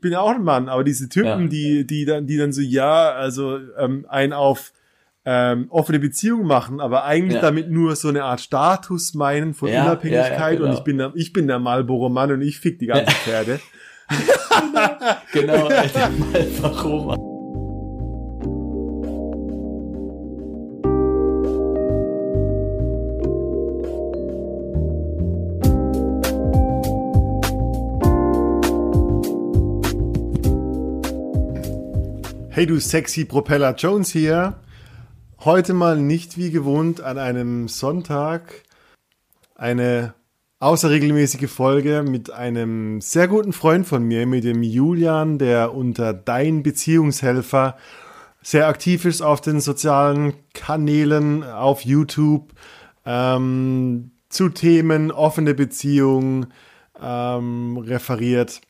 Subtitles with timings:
[0.00, 1.48] bin ja auch ein Mann, aber diese Typen, Ja.
[1.48, 4.72] die, die dann, die dann so, ja, also ähm, ein auf
[5.24, 7.40] ähm, offene Beziehung machen, aber eigentlich Ja.
[7.42, 10.70] damit nur so eine Art Status meinen von Ja, Unabhängigkeit genau.
[10.70, 13.60] und ich bin der, ich bin der Marlboro Mann und ich fick die ganzen Pferde.
[15.32, 17.27] Genau, der Malvaroma.
[32.58, 34.56] Hey du sexy Propeller Jones hier.
[35.44, 38.64] Heute mal nicht wie gewohnt an einem Sonntag
[39.54, 40.14] eine
[40.58, 46.64] außerregelmäßige Folge mit einem sehr guten Freund von mir, mit dem Julian, der unter Dein
[46.64, 47.76] Beziehungshelfer
[48.42, 52.54] sehr aktiv ist auf den sozialen Kanälen, auf YouTube,
[53.06, 56.46] ähm, zu Themen offene Beziehung
[57.00, 58.62] ähm, referiert.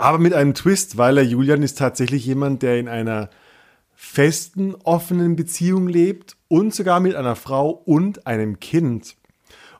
[0.00, 3.28] Aber mit einem Twist, weil er Julian ist tatsächlich jemand, der in einer
[3.94, 9.16] festen, offenen Beziehung lebt und sogar mit einer Frau und einem Kind.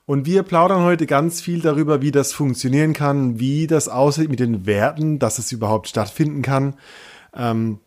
[0.04, 4.40] Und wir plaudern heute ganz viel darüber, wie das funktionieren kann, wie das aussieht mit
[4.40, 6.74] den Werten, dass es überhaupt stattfinden kann,
[7.34, 7.78] ähm,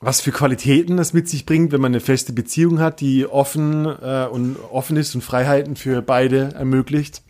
[0.00, 3.84] was für Qualitäten das mit sich bringt, wenn man eine feste Beziehung hat, die offen
[3.84, 7.20] äh, und offen ist und Freiheiten für beide ermöglicht.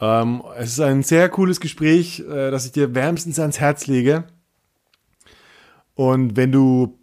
[0.00, 4.24] Ähm, es ist ein sehr cooles Gespräch, äh, das ich dir wärmstens ans Herz lege.
[5.94, 6.98] Und wenn du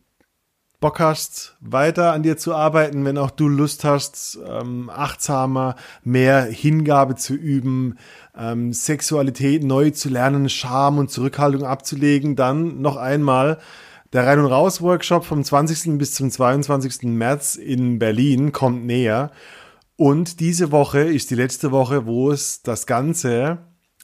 [0.81, 6.41] Bock hast, weiter an dir zu arbeiten, wenn auch du Lust hast, ähm, achtsamer, mehr
[6.43, 7.99] Hingabe zu üben,
[8.35, 13.59] ähm, Sexualität neu zu lernen, Scham und Zurückhaltung abzulegen, dann noch einmal
[14.11, 15.99] der Rein- und Raus-Workshop vom 20.
[15.99, 17.03] bis zum 22.
[17.15, 19.31] März in Berlin kommt näher.
[19.95, 23.59] Und diese Woche ist die letzte Woche, wo es das Ganze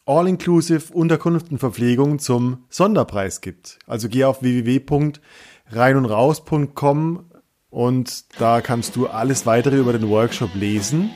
[0.06, 3.80] all-inclusive Unterkunft und Verpflegung zum Sonderpreis gibt.
[3.88, 7.26] Also geh auf www.reinundraus.com
[7.70, 11.12] und da kannst du alles weitere über den Workshop lesen.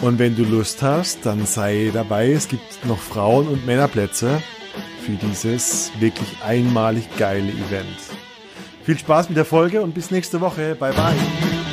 [0.00, 2.32] Und wenn du Lust hast, dann sei dabei.
[2.32, 4.42] Es gibt noch Frauen- und Männerplätze
[5.04, 7.98] für dieses wirklich einmalig geile Event.
[8.84, 10.74] Viel Spaß mit der Folge und bis nächste Woche.
[10.74, 11.69] Bye bye.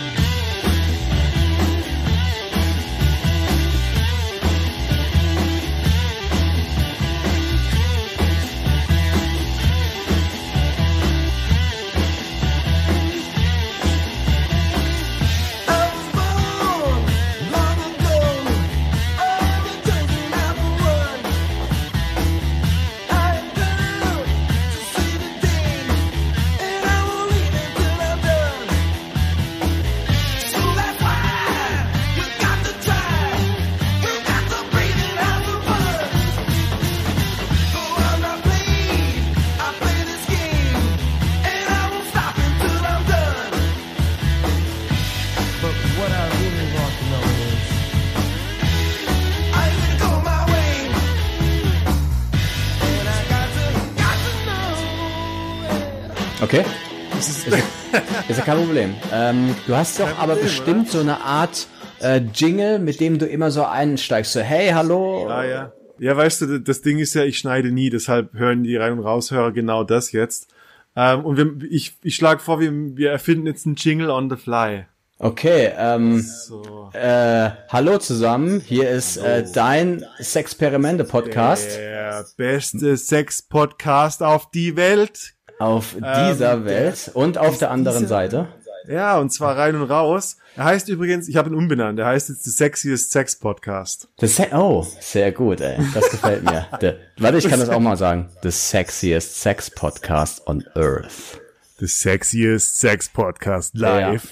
[58.48, 58.96] Kein Problem.
[59.12, 61.68] Ähm, du hast doch aber Problem, bestimmt so eine Art
[62.00, 64.32] äh, Jingle, mit dem du immer so einsteigst.
[64.32, 65.28] So, hey, hallo.
[65.28, 65.74] Ah, ja.
[66.00, 69.00] Ja, weißt du, das Ding ist ja, ich schneide nie, deshalb hören die Rein- und
[69.00, 70.48] Raushörer genau das jetzt.
[70.96, 74.38] Ähm, und wir, ich, ich schlage vor, wir, wir erfinden jetzt einen Jingle on the
[74.38, 74.86] fly.
[75.20, 76.90] Okay, ähm, So.
[76.94, 78.62] äh, hallo zusammen.
[78.66, 85.34] Hier ist äh, dein Sexperimente-Podcast Der beste Sex-Podcast auf die Welt.
[85.60, 88.48] Auf dieser ähm, Welt und auf der anderen Seite.
[88.88, 90.38] Ja, und zwar rein und raus.
[90.56, 94.08] Er heißt übrigens, ich habe ihn umbenannt, er heißt jetzt The Sexiest Sex Podcast.
[94.20, 95.78] The Se oh, sehr gut, ey.
[95.94, 96.68] Das gefällt mir.
[96.80, 98.30] The, warte, ich kann das auch mal sagen.
[98.44, 101.40] The sexiest sex podcast on earth.
[101.80, 104.32] The Sexiest Sex Podcast live.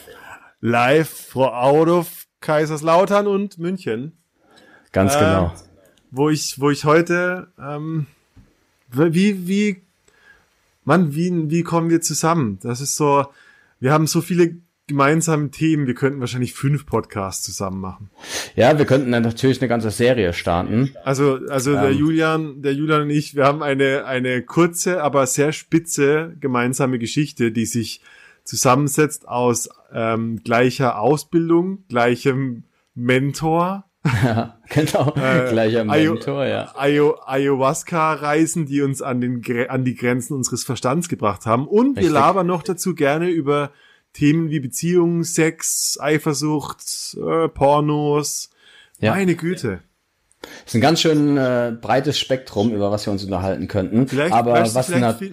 [0.61, 4.13] Live for out of Kaiserslautern und München.
[4.93, 5.53] Ganz Äh, genau.
[6.11, 8.07] wo ich, wo ich heute, ähm,
[8.89, 9.84] wie, wie,
[10.85, 12.59] Mann, wie, wie kommen wir zusammen?
[12.61, 13.25] Das ist so,
[13.79, 18.11] wir haben so viele gemeinsame Themen, wir könnten wahrscheinlich fünf Podcasts zusammen machen.
[18.55, 20.91] Ja, wir könnten dann natürlich eine ganze Serie starten.
[21.03, 21.97] Also, also der Ähm.
[21.97, 27.51] Julian, der Julian und ich, wir haben eine, eine kurze, aber sehr spitze gemeinsame Geschichte,
[27.51, 28.01] die sich
[28.43, 33.85] zusammensetzt aus ähm, gleicher Ausbildung, gleichem Mentor,
[34.69, 35.11] genau.
[35.13, 36.71] Gleicher Ayo- Mentor, ja.
[36.75, 41.67] Ayo- Ayahuasca-Reisen, die uns an, den, an die Grenzen unseres Verstands gebracht haben.
[41.67, 42.13] Und wir Richtig.
[42.13, 43.71] labern noch dazu gerne über
[44.13, 48.49] Themen wie Beziehung, Sex, Eifersucht, äh, Pornos.
[48.99, 49.11] Ja.
[49.13, 49.81] Meine Güte.
[50.65, 54.07] ist ein ganz schön äh, breites Spektrum, über was wir uns unterhalten könnten.
[54.07, 55.19] Vielleicht, Aber was na-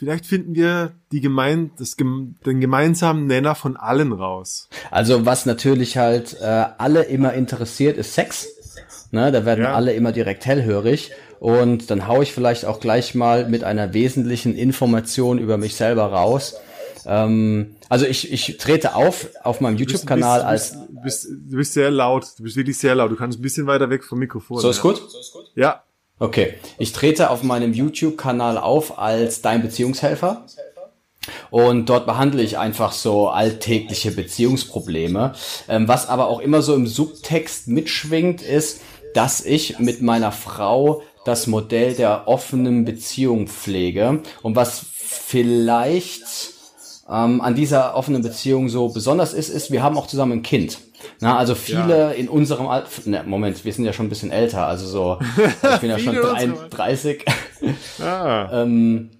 [0.00, 4.70] vielleicht finden wir die gemein, das, den gemeinsamen Nenner von allen raus.
[4.90, 8.48] Also was natürlich halt äh, alle immer interessiert, ist Sex.
[9.12, 9.74] Ne, da werden Ja.
[9.74, 11.10] alle immer direkt hellhörig.
[11.38, 16.06] Und dann hau ich vielleicht auch gleich mal mit einer wesentlichen Information über mich selber
[16.06, 16.54] raus.
[17.04, 20.72] Ähm, also ich, ich trete auf auf meinem YouTube-Kanal als...
[20.72, 22.26] du bist, du bist sehr laut.
[22.38, 23.10] Du bist wirklich sehr laut.
[23.10, 24.60] Du kannst ein bisschen weiter weg vom Mikrofon.
[24.60, 24.82] So ist ja.
[24.82, 25.02] gut?
[25.56, 25.82] Ja.
[26.20, 26.54] Okay.
[26.76, 30.44] Ich trete auf meinem YouTube-Kanal auf als dein Beziehungshelfer.
[31.50, 35.32] Und dort behandle ich einfach so alltägliche Beziehungsprobleme.
[35.68, 38.82] Ähm, was aber auch immer so im Subtext mitschwingt, ist,
[39.14, 44.22] dass ich mit meiner Frau das Modell der offenen Beziehung pflege.
[44.42, 46.24] Und was vielleicht
[47.08, 50.78] ähm, an dieser offenen Beziehung so besonders ist, ist, wir haben auch zusammen ein Kind.
[51.20, 54.66] Na, also viele in unserem Alter, ne, Moment, wir sind ja schon ein bisschen älter,
[54.66, 55.18] also so,
[55.74, 56.68] ich bin ja schon Viele in unserem Alter.
[56.76, 57.24] 33.
[58.02, 58.62] Ah.
[58.62, 59.10] ähm,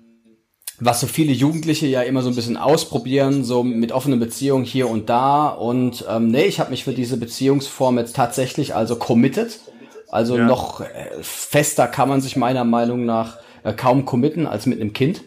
[0.82, 4.88] was so viele Jugendliche ja immer so ein bisschen ausprobieren, so mit offenen Beziehungen hier
[4.88, 5.48] und da.
[5.48, 9.60] Und ähm, nee, ich habe mich für diese Beziehungsform jetzt tatsächlich also committed.
[10.08, 10.46] Also Ja.
[10.46, 10.86] noch äh,
[11.20, 15.20] fester kann man sich meiner Meinung nach äh, kaum committen als mit einem Kind.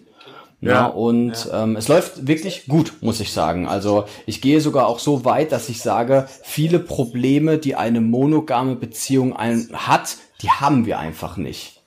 [0.64, 0.86] Ja, Ja.
[0.88, 3.68] und Ähm, es läuft wirklich gut, muss ich sagen.
[3.68, 8.76] Also ich gehe sogar auch so weit, dass ich sage, viele Probleme, die eine monogame
[8.76, 11.82] Beziehung ein, hat, die haben wir einfach nicht.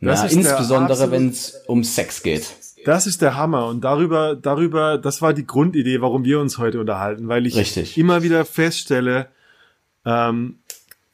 [0.00, 2.46] Das Na, ist der insbesondere wenn es um Sex geht.
[2.86, 6.80] Das ist der Hammer und darüber, darüber, das war die Grundidee, warum wir uns heute
[6.80, 7.98] unterhalten, weil ich Richtig.
[7.98, 9.28] immer wieder feststelle,
[10.06, 10.60] ähm,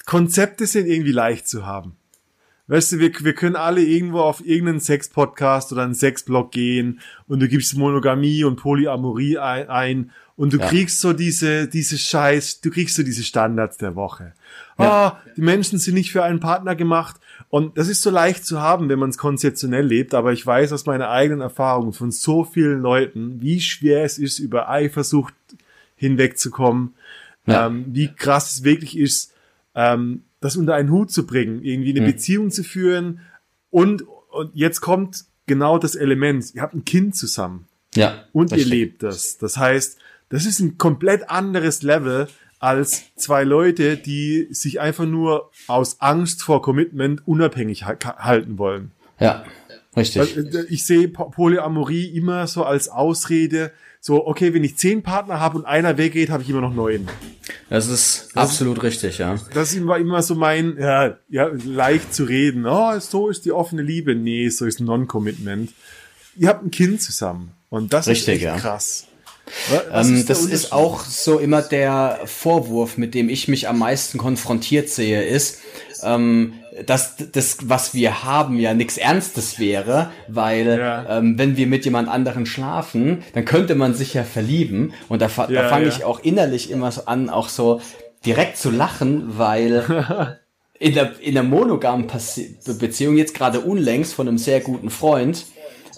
[0.04, 1.96] Konzepte sind irgendwie leicht zu haben.
[2.68, 7.40] Weißt du, wir, wir können alle irgendwo auf irgendeinen Sex-Podcast oder einen Sex-Blog gehen und
[7.40, 10.66] du gibst Monogamie und Polyamorie ein, ein und du Ja.
[10.68, 14.32] kriegst so diese, diese Scheiß, du kriegst so diese Standards der Woche.
[14.78, 14.90] Ja.
[14.90, 17.16] Ah, die Menschen sind nicht für einen Partner gemacht
[17.50, 20.72] und das ist so leicht zu haben, wenn man es konzeptionell lebt, aber ich weiß
[20.72, 25.34] aus meiner eigenen Erfahrung von so vielen Leuten, wie schwer es ist, über Eifersucht
[25.94, 26.94] hinwegzukommen,
[27.46, 27.66] Ja.
[27.68, 29.32] ähm, wie krass es wirklich ist,
[29.74, 32.06] ähm, das unter einen Hut zu bringen, irgendwie eine Mhm.
[32.12, 33.20] Beziehung zu führen
[33.70, 38.24] und, und jetzt kommt genau das Element, ihr habt ein Kind zusammen Ja.
[38.32, 39.38] und ihr lebt das.
[39.38, 39.98] Das heißt,
[40.28, 42.28] das ist ein komplett anderes Level
[42.58, 48.92] als zwei Leute, die sich einfach nur aus Angst vor Commitment unabhängig ha- halten wollen.
[49.20, 49.44] Ja.
[49.96, 50.36] Richtig.
[50.36, 53.72] Äh, Ich sehe Po- Polyamorie immer so als Ausrede,
[54.06, 57.08] so, okay, wenn ich zehn Partner habe und einer weggeht, habe ich immer noch neun.
[57.68, 59.34] Das ist absolut richtig, ja.
[59.52, 62.66] Das ist immer, so mein, ja, ja, leicht zu reden.
[62.66, 64.14] Oh, so ist die offene Liebe.
[64.14, 65.72] Nee, so ist Non-Commitment.
[66.36, 67.50] Ihr habt ein Kind zusammen.
[67.68, 68.56] Und das Richtig, ist echt ja.
[68.56, 69.06] krass.
[69.92, 74.88] Ähm, das ist auch so immer der Vorwurf, mit dem ich mich am meisten konfrontiert
[74.88, 75.58] sehe, ist,
[76.04, 81.18] ähm, dass das, was wir haben, ja nichts Ernstes wäre, weil Ja.
[81.18, 84.92] ähm, wenn wir mit jemand anderen schlafen, dann könnte man sich ja verlieben.
[85.08, 85.92] Und da, fa- da Ja, fange ja.
[85.92, 87.80] ich auch innerlich immer so an, auch so
[88.24, 90.38] direkt zu lachen, weil
[90.78, 92.06] in der, in der monogamen
[92.78, 95.46] Beziehung, jetzt gerade unlängst von einem sehr guten Freund,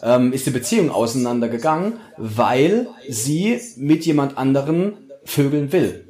[0.03, 6.08] ähm, ist die Beziehung auseinandergegangen, weil sie mit jemand anderen vögeln will.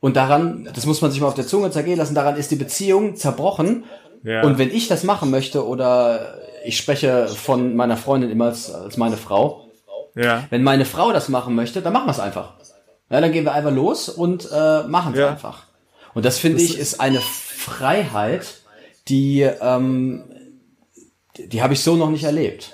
[0.00, 2.56] Und daran, das muss man sich mal auf der Zunge zergehen lassen, daran ist die
[2.56, 3.84] Beziehung zerbrochen.
[4.22, 4.42] Ja.
[4.42, 8.96] Und wenn ich das machen möchte, oder ich spreche von meiner Freundin immer als, als
[8.96, 9.66] meine Frau,
[10.14, 10.44] Ja.
[10.50, 12.54] wenn meine Frau das machen möchte, dann machen wir es einfach.
[13.10, 15.30] Ja, dann gehen wir einfach los und äh, machen es Ja.
[15.30, 15.64] einfach.
[16.14, 18.60] Und das finde ich ist eine Freiheit,
[19.08, 20.24] die ähm,
[21.36, 22.72] die, habe ich so noch nicht erlebt.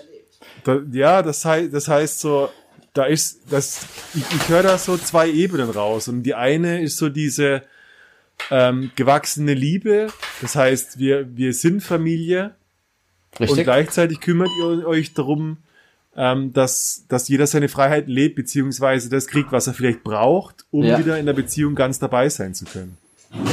[0.65, 2.49] Da, ja, das heißt, das heißt so,
[2.97, 6.09] da ist, das, ich, ich höre da so zwei Ebenen raus.
[6.09, 7.63] Und die eine ist so diese
[8.51, 10.09] ähm, gewachsene Liebe.
[10.41, 12.55] Das heißt, wir, wir sind Familie
[13.39, 13.65] und Richtig?
[13.65, 15.59] gleichzeitig kümmert ihr euch darum,
[16.17, 20.85] ähm, dass, dass jeder seine Freiheit lebt, beziehungsweise das kriegt, was er vielleicht braucht, um
[20.85, 20.99] Ja.
[20.99, 22.97] wieder in der Beziehung ganz dabei sein zu können.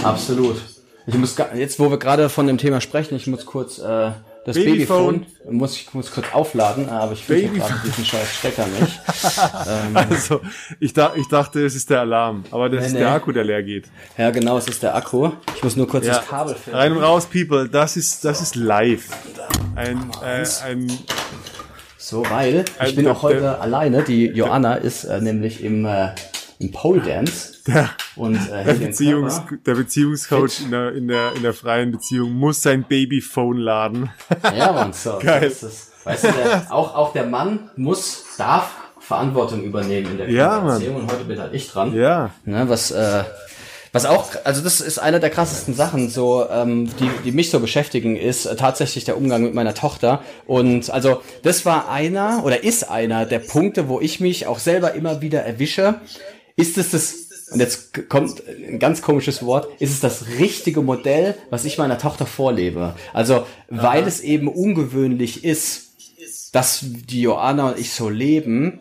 [0.03, 0.62] Absolut.
[1.05, 4.12] Ich muss jetzt, wo wir gerade von dem Thema sprechen, ich muss kurz äh,
[4.45, 5.21] das Babyphone.
[5.21, 9.00] Babyphone, muss ich muss kurz aufladen, aber ich finde gerade diesen scheiß Stecker nicht.
[9.67, 10.41] ähm, Also,
[10.79, 13.00] ich, da, ich dachte, es ist der Alarm, aber das Nee, ist nee.
[13.00, 13.85] der Akku, der leer geht.
[14.17, 15.31] ja, genau, es ist der Akku.
[15.55, 16.15] Ich muss nur kurz Ja.
[16.17, 16.77] das Kabel finden.
[16.77, 19.05] Rein und raus, People, das ist, das ist live.
[19.75, 20.91] Ein, äh, ein,
[21.97, 24.03] So, weil ich Also bin auch heute der- alleine.
[24.03, 26.09] Die Joanna ist äh, nämlich im, äh,
[26.60, 31.41] im Pole Dance der, und äh, der, Beziehungs, der Beziehungscoach in der, in, der, in
[31.43, 34.10] der freien Beziehung muss sein Babyphone laden.
[34.55, 35.41] Ja, Mann, so, Geil.
[35.50, 35.91] so ist es.
[36.03, 40.95] Weißt du, der, auch, auch der Mann muss, darf Verantwortung übernehmen in der Ja, Kindererziehung
[40.98, 41.93] und heute bin halt ich dran.
[41.95, 42.31] ja.
[42.45, 43.24] Ne, was, äh,
[43.91, 47.60] Was auch, also das ist einer der krassesten Sachen, so ähm, die, die mich so
[47.60, 50.22] beschäftigen, ist äh, tatsächlich der Umgang mit meiner Tochter.
[50.48, 54.93] Und also das war einer oder ist einer der Punkte, wo ich mich auch selber
[54.93, 55.95] immer wieder erwische.
[56.55, 61.36] Ist es das und jetzt kommt ein ganz komisches Wort, ist es das richtige Modell,
[61.51, 62.95] was ich meiner Tochter vorlebe.
[63.13, 65.91] Also, weil es eben ungewöhnlich ist,
[66.51, 68.79] dass die Joanna und ich so leben.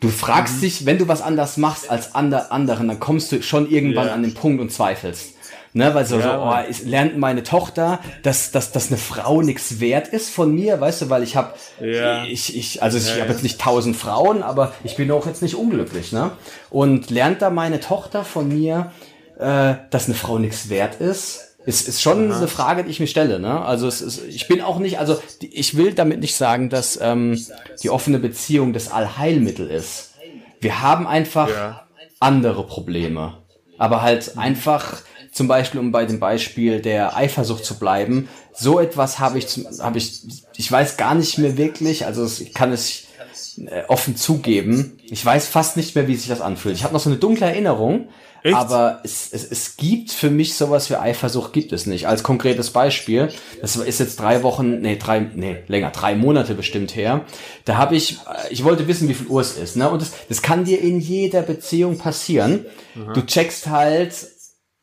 [0.00, 3.70] Du fragst dich, wenn du was anders machst als ander, anderen, dann kommst du schon
[3.70, 4.14] irgendwann Ja.
[4.14, 5.34] an den Punkt und zweifelst.
[5.76, 9.42] Ne, weil so, Ja, so oh, ist, lernt meine Tochter, dass, dass, dass eine Frau
[9.42, 11.52] nichts wert ist von mir, weißt du, weil ich habe,
[11.82, 12.24] Ja.
[12.24, 15.42] ich, ich, also ich Ja, habe jetzt nicht tausend Frauen, aber ich bin auch jetzt
[15.42, 16.30] nicht unglücklich, ne?
[16.70, 18.90] Und lernt da meine Tochter von mir,
[19.38, 21.56] äh, dass eine Frau nichts wert ist?
[21.66, 23.60] Ist, ist schon eine Frage, die ich mir stelle, ne?
[23.60, 27.38] Also es ist, ich bin auch nicht, also ich will damit nicht sagen, dass ähm,
[27.82, 30.12] die offene Beziehung das Allheilmittel ist.
[30.58, 31.82] Wir haben einfach Ja.
[32.18, 33.42] andere Probleme.
[33.78, 35.02] Aber halt einfach,
[35.32, 39.46] zum Beispiel, um bei dem Beispiel der Eifersucht zu bleiben, so etwas habe ich,
[39.80, 40.22] habe ich,
[40.56, 43.06] ich weiß gar nicht mehr wirklich, also ich kann es
[43.66, 44.98] äh, offen zugeben.
[45.04, 46.76] Ich weiß fast nicht mehr, wie sich das anfühlt.
[46.76, 48.08] Ich habe noch so eine dunkle Erinnerung,
[48.46, 48.56] Echt?
[48.56, 52.06] aber es, es, es gibt für mich sowas wie Eifersucht gibt es nicht.
[52.06, 53.28] Als konkretes Beispiel,
[53.60, 57.24] das ist jetzt drei Wochen, nee, drei, nee, länger, drei Monate bestimmt her.
[57.64, 59.90] Da habe ich, äh, ich wollte wissen, wie viel Uhr es ist, ne?
[59.90, 62.64] Und das, das kann dir in jeder Beziehung passieren.
[63.14, 64.14] Du checkst halt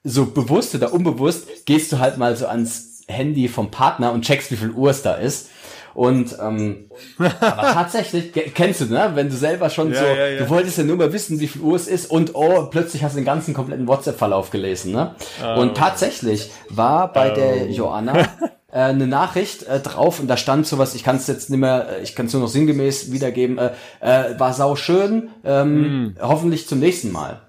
[0.04, 4.52] so bewusst oder unbewusst, gehst du halt mal so ans Handy vom Partner und checkst,
[4.52, 5.50] wie viel Uhr es da ist.
[5.94, 7.34] Und ähm, aber
[7.74, 9.12] tatsächlich, ke- kennst du, ne?
[9.14, 10.40] Wenn du selber schon Ja, so, ja, ja.
[10.44, 13.14] du wolltest ja nur mal wissen, wie viel Uhr es ist und oh, plötzlich hast
[13.14, 15.16] du den ganzen kompletten WhatsApp-Verlauf gelesen, ne?
[15.44, 15.62] Oh.
[15.62, 18.18] Und tatsächlich war bei der Joanna
[18.72, 21.88] äh, eine Nachricht äh, drauf und da stand sowas, ich kann es jetzt nicht mehr,
[22.00, 26.68] äh, ich kann es nur noch sinngemäß wiedergeben, äh, äh, war sau schön, ähm, hoffentlich
[26.68, 27.42] zum nächsten Mal.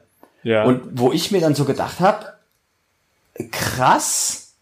[0.43, 0.65] Ja.
[0.65, 2.27] Und wo ich mir dann so gedacht habe,
[3.51, 4.55] krass,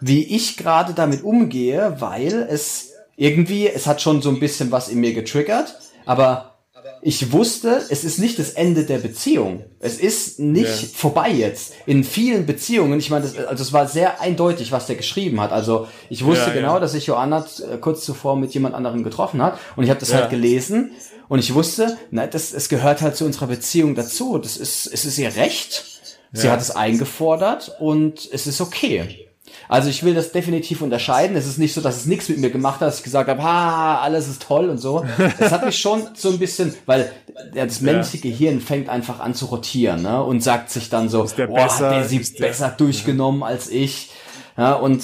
[0.00, 4.88] wie ich gerade damit umgehe, weil es irgendwie, es hat schon so ein bisschen was
[4.88, 5.74] in mir getriggert,
[6.06, 6.54] aber
[7.02, 9.64] ich wusste, es ist nicht das Ende der Beziehung.
[9.80, 10.88] Es ist nicht Ja.
[10.94, 11.72] vorbei jetzt.
[11.86, 15.52] In vielen Beziehungen, ich meine, das, also es war sehr eindeutig, was der geschrieben hat.
[15.52, 16.80] Also ich wusste Ja, genau, ja.
[16.80, 20.10] dass sich Joanna äh, kurz zuvor mit jemand anderem getroffen hat und ich habe das
[20.10, 20.18] Ja.
[20.18, 20.92] halt gelesen
[21.28, 24.38] und ich wusste, na, das, es gehört halt zu unserer Beziehung dazu.
[24.38, 25.84] Das ist, es ist ihr Recht.
[26.32, 29.27] Sie hat es eingefordert und es ist okay.
[29.68, 31.36] Also ich will das definitiv unterscheiden.
[31.36, 33.42] Es ist nicht so, dass es nichts mit mir gemacht hat, dass ich gesagt habe,
[33.42, 35.04] ha, alles ist toll und so.
[35.38, 37.10] Das hat mich schon so ein bisschen, weil
[37.54, 40.22] ja, das menschliche Gehirn fängt einfach an zu rotieren ne?
[40.22, 41.86] und sagt sich dann so, der boah, besser?
[41.90, 44.10] hat der sie Ist der- besser durchgenommen als ich.
[44.56, 45.02] Ja, und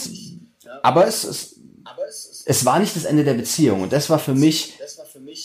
[0.82, 1.54] aber es, es,
[2.46, 4.74] es war nicht das Ende der Beziehung und das war für mich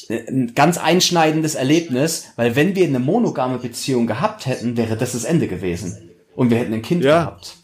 [0.09, 5.23] ein ganz einschneidendes Erlebnis, weil wenn wir eine monogame Beziehung gehabt hätten, wäre das das
[5.25, 6.09] Ende gewesen.
[6.35, 7.25] Und wir hätten ein Kind Ja.
[7.25, 7.55] gehabt.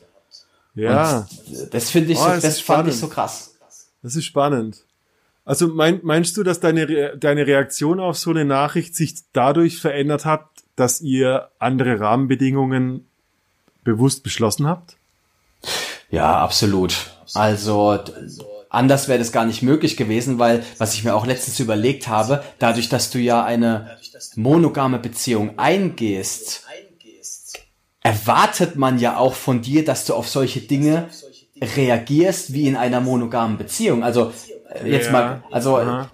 [0.76, 1.28] Ja.
[1.48, 3.56] Und das finde ich, Oh, so, das ist fand ich so krass.
[4.04, 4.84] Das ist spannend.
[5.46, 9.80] Also mein, meinst du, dass deine, Re deine Reaktion auf so eine Nachricht sich dadurch
[9.80, 13.08] verändert hat, dass ihr andere Rahmenbedingungen
[13.84, 14.98] bewusst beschlossen habt?
[16.10, 17.12] Ja, absolut.
[17.34, 17.98] Also
[18.70, 22.44] anders wäre das gar nicht möglich gewesen, weil was ich mir auch letztens überlegt habe,
[22.60, 23.98] dadurch, dass du ja eine
[24.36, 26.66] monogame Beziehung eingehst,
[28.06, 31.08] erwartet man ja auch von dir, dass du auf solche Dinge
[31.60, 34.04] reagierst wie in einer monogamen Beziehung.
[34.04, 34.32] Also
[34.70, 35.12] äh, jetzt Ja.
[35.12, 36.12] mal, also Aha.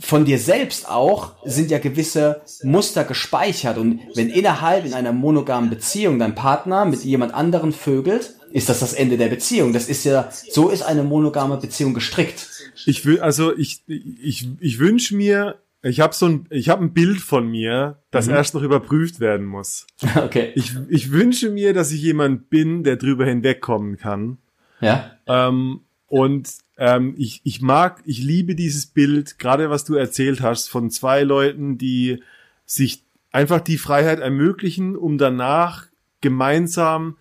[0.00, 5.70] von dir selbst auch sind ja gewisse Muster gespeichert und wenn innerhalb in einer monogamen
[5.70, 9.72] Beziehung dein Partner mit jemand anderen vögelt, ist das das Ende der Beziehung.
[9.72, 12.48] Das ist ja, so ist eine monogame Beziehung gestrickt.
[12.86, 16.92] Ich will, also ich, ich, ich wünsche mir, ich habe so ein, ich habe ein
[16.92, 19.86] Bild von mir, das erst noch überprüft werden muss.
[20.16, 20.52] Okay.
[20.54, 24.38] Ich, ich wünsche mir, dass ich jemand bin, der drüber hinwegkommen kann.
[24.80, 25.16] Ja.
[25.26, 30.68] Ähm, und ähm, ich, ich mag, ich liebe dieses Bild, gerade was du erzählt hast,
[30.68, 32.22] von zwei Leuten, die
[32.64, 35.86] sich einfach die Freiheit ermöglichen, um danach
[36.20, 37.16] gemeinsam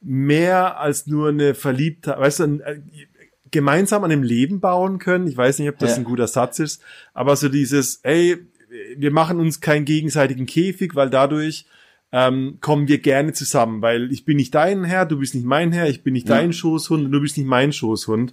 [0.00, 2.80] mehr als nur eine Verliebtheit, weißt du, äh,
[3.50, 5.26] gemeinsam an dem Leben bauen können.
[5.26, 5.96] Ich weiß nicht, ob das Ja.
[5.98, 6.82] ein guter Satz ist,
[7.14, 8.36] aber so dieses, ey,
[8.96, 11.66] wir machen uns keinen gegenseitigen Käfig, weil dadurch
[12.10, 15.72] ähm, kommen wir gerne zusammen, weil ich bin nicht dein Herr, du bist nicht mein
[15.72, 16.36] Herr, ich bin nicht Ja.
[16.36, 18.32] dein Schoßhund und du bist nicht mein Schoßhund.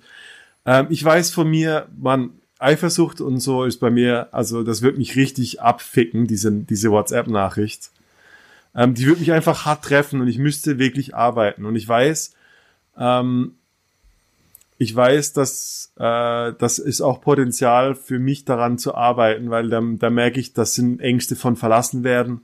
[0.66, 4.98] Ähm, ich weiß von mir, man, Eifersucht und so ist bei mir, also das wird
[4.98, 7.92] mich richtig abficken, diese, diese WhatsApp-Nachricht.
[8.74, 11.66] Ähm, die wird mich einfach hart treffen und ich müsste wirklich arbeiten.
[11.66, 12.34] Und ich weiß,
[12.98, 13.56] ähm,
[14.78, 19.82] ich weiß, dass äh, das ist auch Potenzial für mich daran zu arbeiten, weil da,
[19.82, 22.42] da merke ich, das sind Ängste von verlassen werden.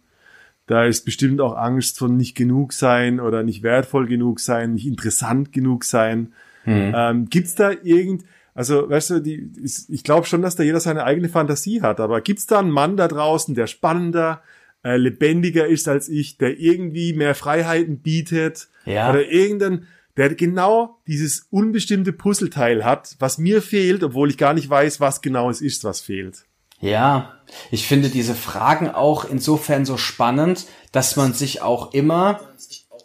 [0.67, 4.87] Da ist bestimmt auch Angst von nicht genug sein oder nicht wertvoll genug sein, nicht
[4.87, 6.33] interessant genug sein.
[6.65, 6.93] Mhm.
[6.95, 8.23] Ähm, gibt's da irgend,
[8.53, 9.51] also weißt du, die,
[9.89, 12.95] ich glaube schon, dass da jeder seine eigene Fantasie hat, aber gibt's da einen Mann
[12.95, 14.41] da draußen, der spannender,
[14.83, 19.09] äh, lebendiger ist als ich, der irgendwie mehr Freiheiten bietet Ja.
[19.09, 19.87] oder irgendein,
[20.17, 25.21] der genau dieses unbestimmte Puzzleteil hat, was mir fehlt, obwohl ich gar nicht weiß, was
[25.21, 26.45] genau es ist, was fehlt.
[26.79, 27.33] Ja,
[27.69, 32.39] ich finde diese Fragen auch insofern so spannend, dass man sich auch immer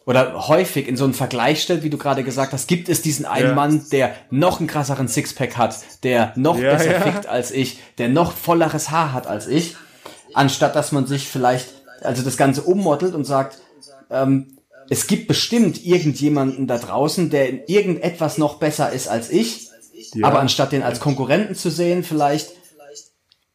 [0.07, 3.27] oder häufig in so einen Vergleich stellt, wie du gerade gesagt hast, gibt es diesen
[3.27, 3.55] einen Ja.
[3.55, 7.01] Mann, der noch einen krasseren Sixpack hat, der noch Ja, besser ja.
[7.01, 9.77] fickt als ich, der noch volleres Haar hat als ich,
[10.33, 11.69] anstatt dass man sich vielleicht,
[12.03, 13.59] also das Ganze ummottelt und sagt,
[14.11, 14.56] ähm,
[14.88, 19.69] es gibt bestimmt irgendjemanden da draußen, der in irgendetwas noch besser ist als ich,
[20.14, 20.26] Ja.
[20.28, 22.50] aber anstatt den als Konkurrenten zu sehen, vielleicht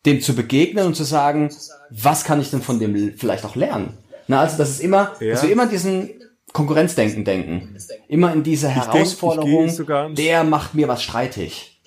[0.05, 1.49] dem zu begegnen und zu sagen,
[1.89, 3.97] was kann ich denn von dem vielleicht auch lernen?
[4.27, 5.31] Na, also das ist immer, Ja.
[5.33, 6.09] dass wir immer diesen
[6.53, 7.77] Konkurrenzdenken denken.
[8.07, 11.79] Immer in diese denk, ich Herausforderung, gehe sogar ins- der macht mir was streitig.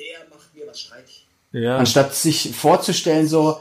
[1.52, 1.76] Ja.
[1.76, 3.58] Anstatt sich vorzustellen, so,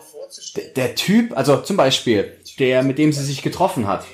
[0.55, 4.05] der, der Typ, also zum Beispiel, der, mit dem sie sich getroffen hat,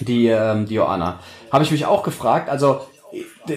[0.00, 1.20] die, ähm, die Joanna,
[1.52, 2.80] habe ich mich auch gefragt, also,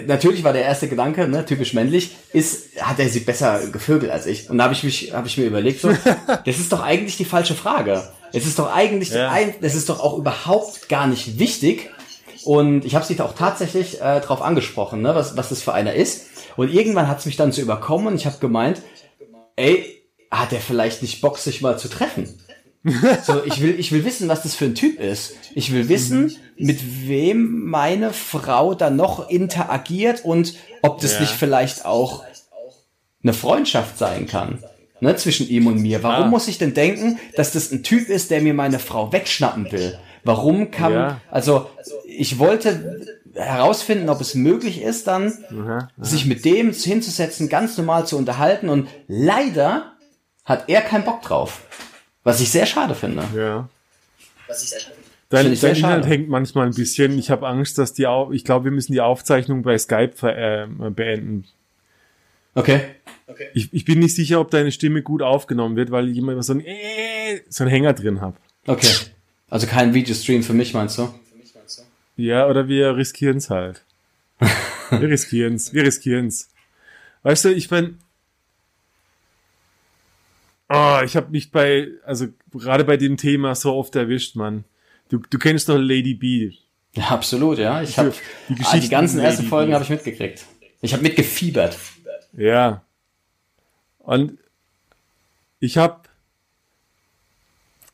[0.06, 4.26] natürlich war der erste Gedanke, ne, typisch männlich, ist, hat er sie besser gevögelt als
[4.26, 4.50] ich?
[4.50, 5.90] Und da habe ich mich, habe ich mir überlegt, so,
[6.44, 8.02] das ist doch eigentlich die falsche Frage.
[8.32, 9.30] Es ist doch eigentlich, Ja.
[9.30, 11.90] ein, das ist doch auch überhaupt gar nicht wichtig.
[12.44, 15.94] Und ich habe sie auch tatsächlich äh, drauf angesprochen, ne, was, was das für einer
[15.94, 16.26] ist.
[16.56, 18.82] Und irgendwann hat es mich dann so überkommen und ich habe gemeint,
[19.56, 22.40] ey, hat er vielleicht nicht Bock, sich mal zu treffen?
[23.26, 25.34] So, ich will, ich will wissen, was das für ein Typ ist.
[25.54, 31.20] Ich will wissen, mit wem meine Frau dann noch interagiert und ob das Ja.
[31.20, 32.24] nicht vielleicht auch
[33.22, 34.62] eine Freundschaft sein kann.
[35.00, 36.02] Ne, zwischen ihm und mir.
[36.02, 36.28] Warum Ah.
[36.28, 39.98] muss ich denn denken, dass das ein Typ ist, der mir meine Frau wegschnappen will?
[40.22, 41.20] Warum kann, Ja.
[41.30, 41.68] also,
[42.06, 45.88] ich wollte herausfinden, ob es möglich ist, dann Aha.
[45.98, 49.92] sich mit dem hinzusetzen, ganz normal zu unterhalten und leider
[50.44, 51.62] hat er keinen Bock drauf.
[52.24, 53.22] Was ich sehr schade finde.
[53.36, 53.68] Ja.
[54.46, 54.94] Finde
[55.28, 56.08] Dein, ich sehr dein Inhalt schade.
[56.08, 57.18] hängt manchmal ein bisschen.
[57.18, 60.36] Ich habe Angst, dass die Au ich glaube, wir müssen die Aufzeichnung bei Skype ver
[60.36, 61.44] äh, beenden.
[62.54, 62.80] Okay.
[63.52, 66.52] Ich, ich bin nicht sicher, ob deine Stimme gut aufgenommen wird, weil ich immer so
[66.52, 68.36] ein äh, so einen Hänger drin habe.
[68.66, 68.92] Okay.
[69.50, 71.12] Also kein Videostream für mich, meinst du?
[72.16, 73.82] Ja, oder wir riskieren's halt.
[74.90, 76.48] Wir riskieren's, wir riskieren's.
[77.22, 77.98] Weißt du, ich bin
[80.74, 84.64] Oh, ich habe mich bei also gerade bei dem Thema so oft erwischt, Mann.
[85.08, 86.52] Du, du kennst doch Lady B.
[86.94, 87.82] Ja, absolut, ja.
[87.82, 88.12] Ich habe
[88.48, 90.44] die Geschichten die ganzen ersten Folgen habe ich mitgekriegt.
[90.80, 91.76] Ich habe mitgefiebert.
[92.36, 92.82] Ja.
[93.98, 94.38] Und
[95.60, 96.08] ich hab,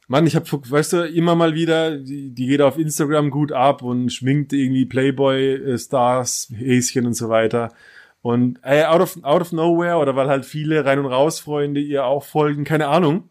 [0.08, 3.82] Mann, ich hab, weißt du, immer mal wieder, die, die geht auf Instagram gut ab
[3.82, 7.72] und schminkt irgendwie Playboy-Stars, Häschen und so weiter.
[8.22, 12.04] Und ey, out of, out of nowhere, oder weil halt viele Rein- und Raus-Freunde ihr
[12.04, 13.28] auch folgen, keine Ahnung,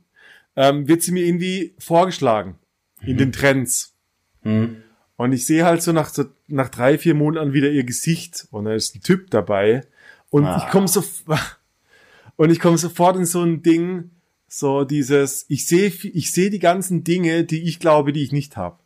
[0.56, 2.56] ähm, wird sie mir irgendwie vorgeschlagen
[3.02, 3.94] in den Trends.
[4.42, 4.78] Hm.
[5.16, 8.66] Und ich sehe halt so nach, so nach drei, vier Monaten wieder ihr Gesicht und
[8.66, 9.86] da ist ein Typ dabei.
[10.32, 10.58] Und Ah.
[10.64, 11.04] ich komme so
[12.38, 14.12] und ich komme sofort in so ein Ding,
[14.48, 18.58] so dieses, ich sehe, ich sehe die ganzen Dinge, die ich glaube, die ich nicht
[18.58, 18.80] habe.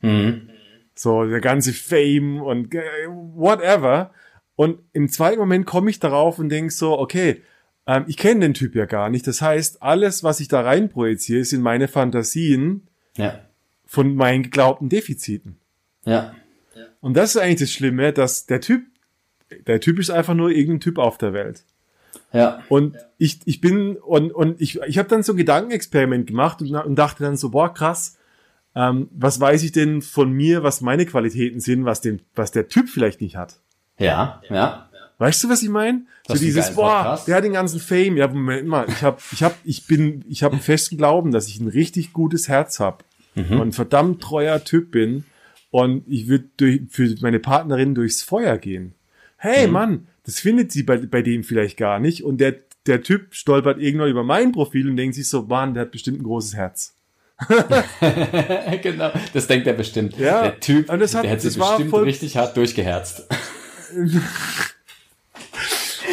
[0.00, 0.48] Mhm.
[0.94, 4.10] So der ganze Fame und äh, whatever.
[4.56, 7.42] Und im zweiten Moment komme ich darauf und denk so, okay,
[7.86, 9.26] ähm, ich kenne den Typ ja gar nicht.
[9.26, 12.86] Das heißt, alles, was ich da rein projiziere, sind meine Fantasien
[13.16, 13.40] Ja.
[13.86, 15.58] von meinen geglaubten Defiziten.
[16.04, 16.34] Ja.
[17.00, 18.84] Und das ist eigentlich das Schlimme, dass der Typ,
[19.66, 21.64] der Typ ist einfach nur irgendein Typ auf der Welt.
[22.32, 22.62] Ja.
[22.68, 26.74] Und ich, ich bin, und, und ich, ich habe dann so ein Gedankenexperiment gemacht und,
[26.74, 28.16] und dachte dann so, boah, krass,
[28.74, 32.68] ähm, was weiß ich denn von mir, was meine Qualitäten sind, was, den, was der
[32.68, 33.60] Typ vielleicht nicht hat.
[33.98, 34.42] Ja.
[34.50, 34.88] Ja.
[35.18, 36.02] Weißt du, was ich meine?
[36.26, 37.28] So dieses, boah, Podcast.
[37.28, 38.16] der hat den ganzen Fame.
[38.16, 41.48] Ja, Moment mal, ich hab, ich hab, ich bin, ich habe einen festen Glauben, dass
[41.48, 43.60] ich ein richtig gutes Herz hab Mhm.
[43.60, 45.24] und ein verdammt treuer Typ bin
[45.70, 48.94] und ich würde durch, für meine Partnerin durchs Feuer gehen.
[49.36, 49.72] Hey, Mhm.
[49.72, 53.78] Mann, das findet sie bei, bei dem vielleicht gar nicht und der, der Typ stolpert
[53.80, 56.94] irgendwann über mein Profil und denkt sich so, Mann, der hat bestimmt ein großes Herz.
[58.82, 59.10] genau.
[59.32, 60.18] Das denkt er bestimmt.
[60.18, 60.42] Ja.
[60.42, 63.26] Der Typ, Und das hat- der hat das sich bestimmt voll- richtig hart durchgeherzt.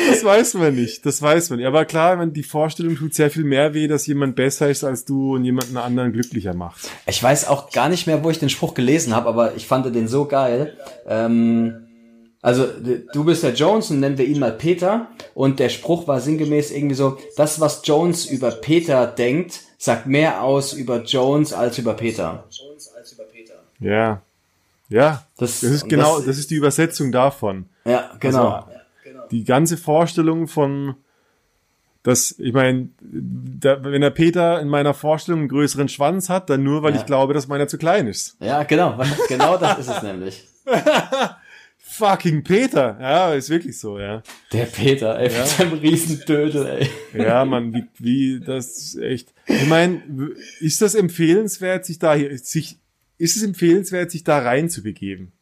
[0.09, 1.67] Das weiß man nicht, das weiß man nicht.
[1.67, 5.05] Aber klar, wenn die Vorstellung tut sehr viel mehr weh, dass jemand besser ist als
[5.05, 6.89] du und jemanden anderen glücklicher macht.
[7.05, 9.93] Ich weiß auch gar nicht mehr, wo ich den Spruch gelesen habe, aber ich fand
[9.93, 10.77] den so geil.
[11.07, 11.87] Ähm,
[12.41, 12.67] also
[13.13, 15.07] du bist der Jones und nennen wir ihn mal Peter.
[15.33, 20.43] Und der Spruch war sinngemäß irgendwie so, das, was Jones über Peter denkt, sagt mehr
[20.43, 22.47] aus über Jones als über Peter.
[23.79, 24.21] Ja.
[24.89, 25.25] Ja.
[25.37, 27.69] Das- Das, ist genau, das- das, ist die Übersetzung davon.
[27.85, 28.49] Ja, genau.
[28.49, 28.67] Also,
[29.31, 30.95] die ganze Vorstellung von,
[32.03, 36.63] dass, ich meine, da, wenn der Peter in meiner Vorstellung einen größeren Schwanz hat, dann
[36.63, 36.99] nur, weil Ja.
[37.01, 38.35] ich glaube, dass meiner zu klein ist.
[38.39, 38.99] ja, genau.
[39.27, 40.47] Genau das ist es nämlich.
[41.77, 42.97] Fucking Peter.
[43.01, 44.21] Ja, ist wirklich so, ja.
[44.53, 46.89] Der Peter, ey, mit seinem riesen Dödel, ey.
[47.21, 49.33] Ja, man, wie, wie, das ist echt.
[49.47, 50.01] Ich meine,
[50.59, 52.79] ist das empfehlenswert, sich da hier, sich,
[53.19, 55.33] ist es empfehlenswert, sich da rein zu begeben?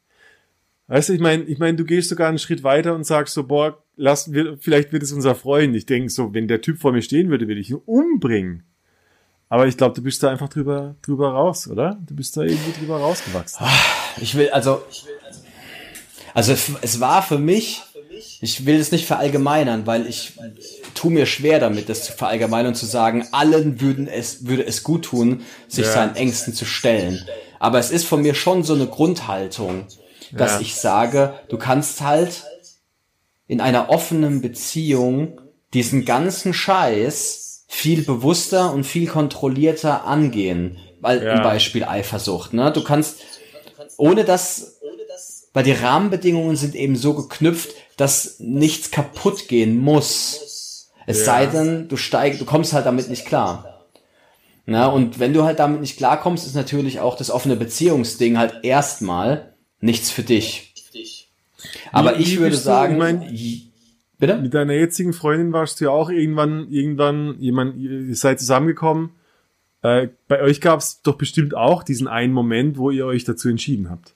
[0.88, 3.44] Weißt du, ich meine, ich meine, du gehst sogar einen Schritt weiter und sagst so,
[3.44, 5.76] boah, lassen wir, vielleicht wird es unser Freund.
[5.76, 8.64] Ich denke so, wenn der Typ vor mir stehen würde, würde ich ihn umbringen.
[9.50, 12.00] Aber ich glaube, du bist da einfach drüber, drüber raus, oder?
[12.06, 13.66] Du bist da irgendwie drüber rausgewachsen.
[14.20, 14.82] Ich will, also,
[16.34, 17.82] also es, war für mich,
[18.42, 20.34] ich will es nicht verallgemeinern, weil ich
[20.94, 24.84] tu mir schwer damit, das zu verallgemeinern und zu sagen, allen würden es, würde es
[24.84, 25.92] gut tun, sich Ja.
[25.92, 27.22] seinen Ängsten zu stellen.
[27.60, 29.86] Aber es ist von mir schon so eine Grundhaltung,
[30.34, 30.62] dass Ja.
[30.62, 32.44] ich sage, du kannst halt
[33.48, 35.40] in einer offenen Beziehung
[35.74, 40.78] diesen ganzen Scheiß viel bewusster und viel kontrollierter angehen.
[41.00, 41.34] Weil Ja.
[41.36, 42.72] im Beispiel Eifersucht, ne?
[42.72, 43.18] Du kannst,
[43.98, 44.80] ohne dass,
[45.54, 50.90] weil die Rahmenbedingungen sind eben so geknüpft, dass nichts kaputt gehen muss.
[51.06, 51.26] Es Ja.
[51.26, 53.77] sei denn, du steigst, du kommst halt damit nicht klar.
[54.70, 58.64] Na, und wenn du halt damit nicht klarkommst, ist natürlich auch das offene Beziehungsding halt
[58.64, 60.74] erstmal nichts für dich.
[61.94, 63.72] Aber Wie- ich wie würde du- sagen, ich mein-
[64.20, 64.38] bitte?
[64.38, 69.12] Mit deiner jetzigen Freundin warst du ja auch irgendwann, irgendwann, jemand, ihr seid zusammengekommen.
[69.84, 73.48] Äh, bei euch gab es doch bestimmt auch diesen einen Moment, wo ihr euch dazu
[73.48, 74.14] entschieden habt.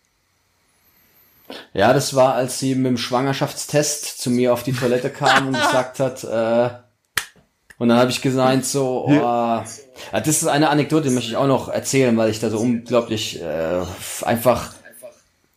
[1.73, 5.53] Ja, das war, als sie mit dem Schwangerschaftstest zu mir auf die Toilette kam und
[5.61, 6.69] gesagt hat, äh,
[7.81, 9.65] und dann habe ich gesagt so, oh, ja,
[10.11, 13.41] das ist eine Anekdote, die möchte ich auch noch erzählen, weil ich da so unglaublich
[13.41, 13.81] äh,
[14.21, 14.75] einfach,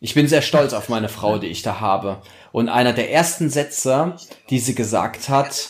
[0.00, 2.22] ich bin sehr stolz auf meine Frau, die ich da habe.
[2.50, 4.14] Und einer der ersten Sätze,
[4.48, 5.68] die sie gesagt hat,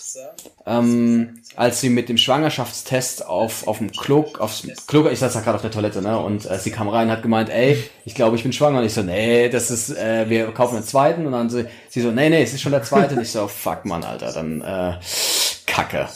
[0.65, 5.41] ähm, als sie mit dem Schwangerschaftstest auf, auf dem Klo, aufs Klo, ich saß da
[5.41, 8.15] gerade auf der Toilette, ne, und äh, sie kam rein und hat gemeint, ey, ich
[8.15, 8.79] glaube, ich bin schwanger.
[8.79, 11.27] Und ich so, nee, das ist, äh, wir kaufen einen zweiten.
[11.27, 13.17] Und dann sie, sie so, nee, nee, es ist schon der zweite.
[13.17, 15.01] Und ich so, fuck, Mann, Alter, dann, äh,
[15.67, 16.09] Kacke.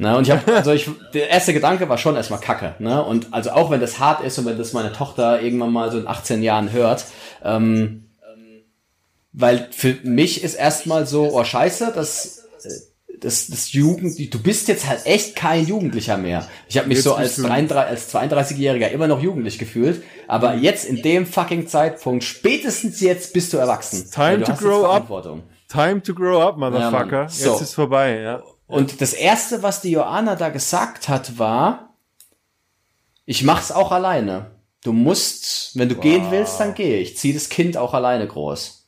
[0.00, 3.32] Ne, und ich habe, also ich, der erste Gedanke war schon erstmal Kacke, ne, und
[3.32, 6.06] also auch wenn das hart ist und wenn das meine Tochter irgendwann mal so in
[6.06, 7.04] 18 Jahren hört,
[7.42, 8.04] ähm,
[9.32, 12.68] weil für mich ist erstmal so, oh Scheiße, das, äh,
[13.20, 16.46] das, das Jugend, du bist jetzt halt echt kein Jugendlicher mehr.
[16.68, 20.54] Ich habe mich Jetzt so als, du- 33, als 32-Jähriger immer noch jugendlich gefühlt, aber
[20.54, 24.08] jetzt in dem fucking Zeitpunkt, spätestens jetzt bist du erwachsen.
[24.12, 25.08] Time du to grow up.
[25.68, 27.22] Time to grow up, Motherfucker.
[27.22, 27.28] Mann.
[27.28, 27.52] So.
[27.52, 28.42] Jetzt ist vorbei, ja.
[28.68, 31.94] Und das erste, was die Joanna da gesagt hat, war,
[33.24, 34.52] ich mach's auch alleine.
[34.84, 37.00] Du musst, wenn du gehen willst, dann geh.
[37.00, 38.78] Ich zieh das Kind auch alleine groß.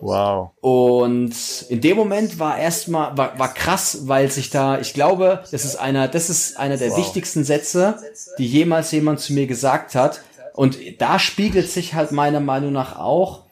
[0.00, 0.52] Wow.
[0.60, 1.34] Und
[1.68, 5.76] in dem Moment war erstmal, war, war krass, weil sich da, ich glaube, das ist
[5.76, 7.98] einer, das ist einer der wichtigsten Sätze,
[8.38, 10.22] die jemals jemand zu mir gesagt hat.
[10.54, 13.44] Und da spiegelt sich halt meiner Meinung nach auch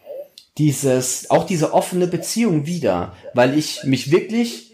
[0.57, 4.68] dieses, auch diese offene Beziehung wieder, weil ich mich wirklich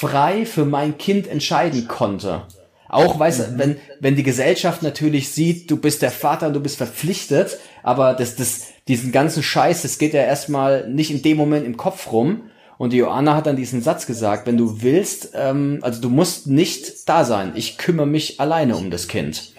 [0.00, 2.46] frei für mein Kind entscheiden konnte.
[2.88, 6.60] Auch, weißt du, wenn, wenn die Gesellschaft natürlich sieht, du bist der Vater und du
[6.60, 11.36] bist verpflichtet, aber das, das, diesen ganzen Scheiß, das geht ja erstmal nicht in dem
[11.36, 12.44] Moment im Kopf rum.
[12.78, 16.46] Und die Joanna hat dann diesen Satz gesagt, wenn du willst, ähm, also du musst
[16.46, 19.52] nicht da sein, ich kümmere mich alleine um das Kind.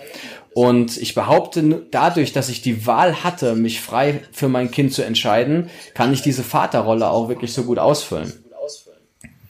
[0.56, 5.04] Und ich behaupte, dadurch, dass ich die Wahl hatte, mich frei für mein Kind zu
[5.04, 8.34] entscheiden, kann ich diese Vaterrolle auch wirklich so gut ausfüllen.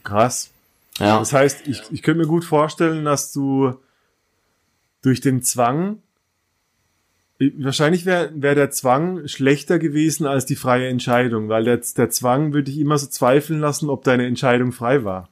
[0.03, 0.50] Krass.
[0.99, 1.19] Ja.
[1.19, 3.75] Das heißt, ich, ich könnte mir gut vorstellen, dass du
[5.01, 5.99] durch den Zwang,
[7.39, 12.53] wahrscheinlich wäre wär der Zwang schlechter gewesen als die freie Entscheidung, weil der, der Zwang
[12.53, 15.29] würde dich immer so zweifeln lassen, ob deine Entscheidung frei war.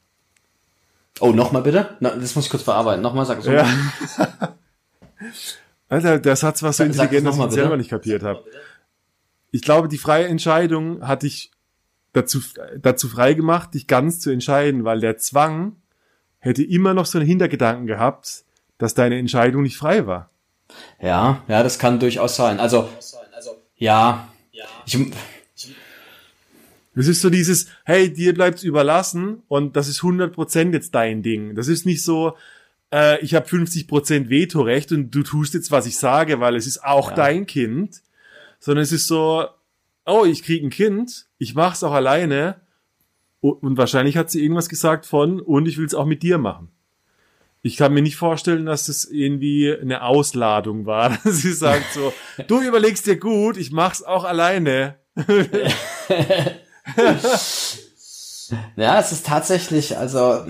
[1.19, 1.98] Oh, nochmal bitte?
[2.00, 3.02] Na, das muss ich kurz verarbeiten.
[3.02, 3.52] Nochmal, sag so.
[3.52, 3.67] Ja.
[5.89, 8.43] Alter, der Satz war so intelligent, dass ich ihn selber nicht kapiert habe.
[9.52, 11.52] Ich glaube, die freie Entscheidung hat dich
[12.13, 12.39] dazu,
[12.82, 15.76] dazu frei gemacht, dich ganz zu entscheiden, weil der Zwang
[16.39, 18.43] hätte immer noch so einen Hintergedanken gehabt,
[18.78, 20.30] dass deine Entscheidung nicht frei war.
[21.02, 22.60] Ja, ja, das kann durchaus sein.
[22.60, 22.89] Also,
[23.76, 24.28] ja,
[24.86, 24.98] ich,
[26.95, 31.56] Das ist so dieses, hey, dir bleibt's überlassen und das ist 100% jetzt dein Ding.
[31.56, 32.36] Das ist nicht so,
[32.91, 36.84] äh, ich habe 50% Vetorecht und du tust jetzt, was ich sage, weil es ist
[36.84, 37.15] auch Ja.
[37.15, 38.02] dein Kind.
[38.60, 39.45] Sondern es ist so,
[40.06, 42.62] oh, ich krieg ein Kind, ich mach's auch alleine
[43.41, 46.69] und, wahrscheinlich hat sie irgendwas gesagt von, und ich will's auch mit dir machen.
[47.62, 51.17] ich kann mir nicht vorstellen, dass das irgendwie eine Ausladung war.
[51.23, 52.13] Sie sagt so,
[52.47, 54.95] du überlegst dir gut, ich mach's auch alleine.
[58.75, 60.45] Ja, es ist tatsächlich, also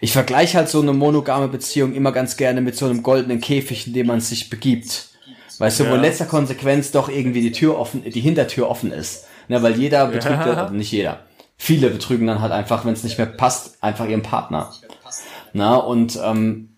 [0.00, 3.88] ich vergleiche halt so eine monogame Beziehung immer ganz gerne mit so einem goldenen Käfig,
[3.88, 5.08] in dem man sich begibt.
[5.62, 9.26] Weißt du, wo in letzter Konsequenz doch irgendwie die Tür offen, die Hintertür offen ist.
[9.46, 10.52] Ne, weil jeder betrügt, Ja.
[10.54, 10.70] ja.
[10.70, 11.20] nicht jeder.
[11.56, 14.72] Viele betrügen dann halt einfach, wenn es nicht mehr passt, einfach ihren Partner.
[15.52, 16.70] Na, und ähm,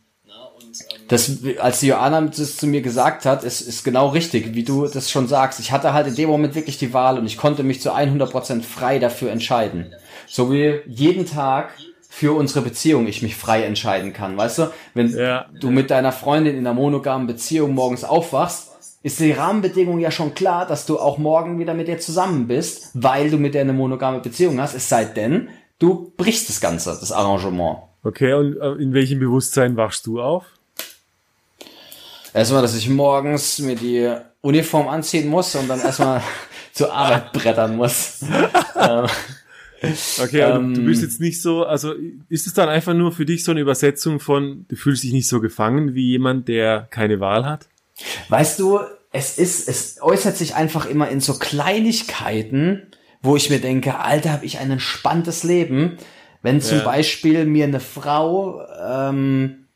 [1.08, 4.86] das, als die Joanna das zu mir gesagt hat, ist, ist genau richtig, wie du
[4.86, 5.60] das schon sagst.
[5.60, 8.62] Ich hatte halt in dem Moment wirklich die Wahl und ich konnte mich zu 100%
[8.64, 9.94] frei dafür entscheiden.
[10.26, 11.70] So wie jeden Tag
[12.10, 14.36] für unsere Beziehung ich mich frei entscheiden kann.
[14.36, 15.46] Weißt du, wenn Ja.
[15.58, 18.72] du mit deiner Freundin in einer monogamen Beziehung morgens aufwachst,
[19.04, 22.90] ist die Rahmenbedingung ja schon klar, dass du auch morgen wieder mit ihr zusammen bist,
[22.94, 26.96] weil du mit der eine monogame Beziehung hast, es sei denn, du brichst das Ganze,
[26.98, 27.80] das Arrangement.
[28.02, 30.46] Okay, und äh, in welchem Bewusstsein wachst du auf?
[32.32, 36.22] Erstmal, dass ich morgens mir die Uniform anziehen muss und dann erstmal
[36.72, 38.20] zur Arbeit brettern muss.
[38.80, 39.06] ähm,
[40.18, 41.92] Okay, also du Ähm, bist jetzt nicht so, also
[42.30, 45.28] ist es dann einfach nur für dich so eine Übersetzung von, du fühlst dich nicht
[45.28, 47.68] so gefangen wie jemand, der keine Wahl hat?
[48.28, 48.80] weißt du,
[49.16, 52.88] es ist, es äußert sich einfach immer in so Kleinigkeiten,
[53.22, 55.96] wo ich mir denke, Alter, habe ich ein entspanntes Leben.
[56.42, 56.84] Wenn zum Ja.
[56.84, 59.66] Beispiel mir eine Frau, ähm,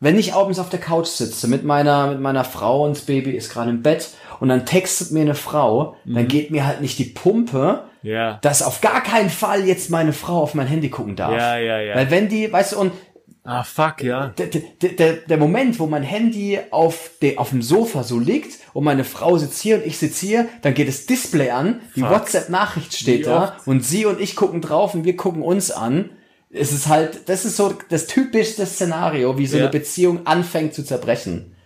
[0.00, 3.32] wenn ich abends auf der Couch sitze mit meiner, mit meiner Frau und das Baby
[3.32, 4.08] ist gerade im Bett
[4.40, 6.14] und dann textet mir eine Frau, Mhm.
[6.14, 8.38] dann geht mir halt nicht die Pumpe, Ja.
[8.42, 11.32] dass auf gar keinen Fall jetzt meine Frau auf mein Handy gucken darf.
[11.36, 11.94] Ja, ja, ja.
[11.94, 12.92] Weil wenn die, weißt du, und
[13.44, 14.28] Ah, fuck, ja.
[14.38, 18.58] der, der, der, der Moment, wo mein Handy auf, de, auf dem Sofa so liegt
[18.72, 22.02] und meine Frau sitzt hier und ich sitze hier, dann geht das Display an, die.
[22.02, 26.10] WhatsApp-Nachricht steht Wie da und sie und ich gucken drauf und wir gucken uns an.
[26.50, 29.64] Es ist halt, das ist so das typischste Szenario, wie so Ja.
[29.64, 31.56] eine Beziehung anfängt zu zerbrechen.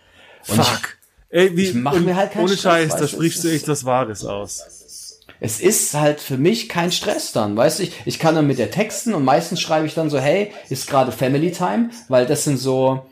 [0.49, 0.97] Und ich, Fuck.
[1.29, 2.63] Ey, wie, ich mach mir halt keinen ohne Stress,
[2.93, 4.65] Scheiß, da sprichst du echt was Wahres aus.
[5.41, 8.59] Es ist halt für mich kein Stress dann, weißt du, ich, ich kann dann mit
[8.59, 12.45] der texten und meistens schreibe ich dann so, hey, ist gerade Family Time, weil das
[12.45, 13.07] sind so,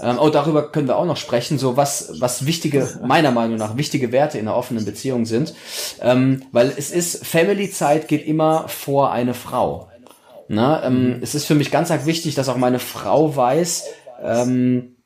[0.00, 3.76] ähm, oh, darüber können wir auch noch sprechen, so was, was wichtige, meiner Meinung nach,
[3.76, 5.54] wichtige Werte in einer offenen Beziehung sind,
[6.00, 9.88] ähm, weil es ist, Family-Zeit geht immer vor eine Frau.
[10.52, 13.84] Na, ähm, es ist für mich ganz arg wichtig, dass auch meine Frau weiß,
[14.22, 14.96] ähm,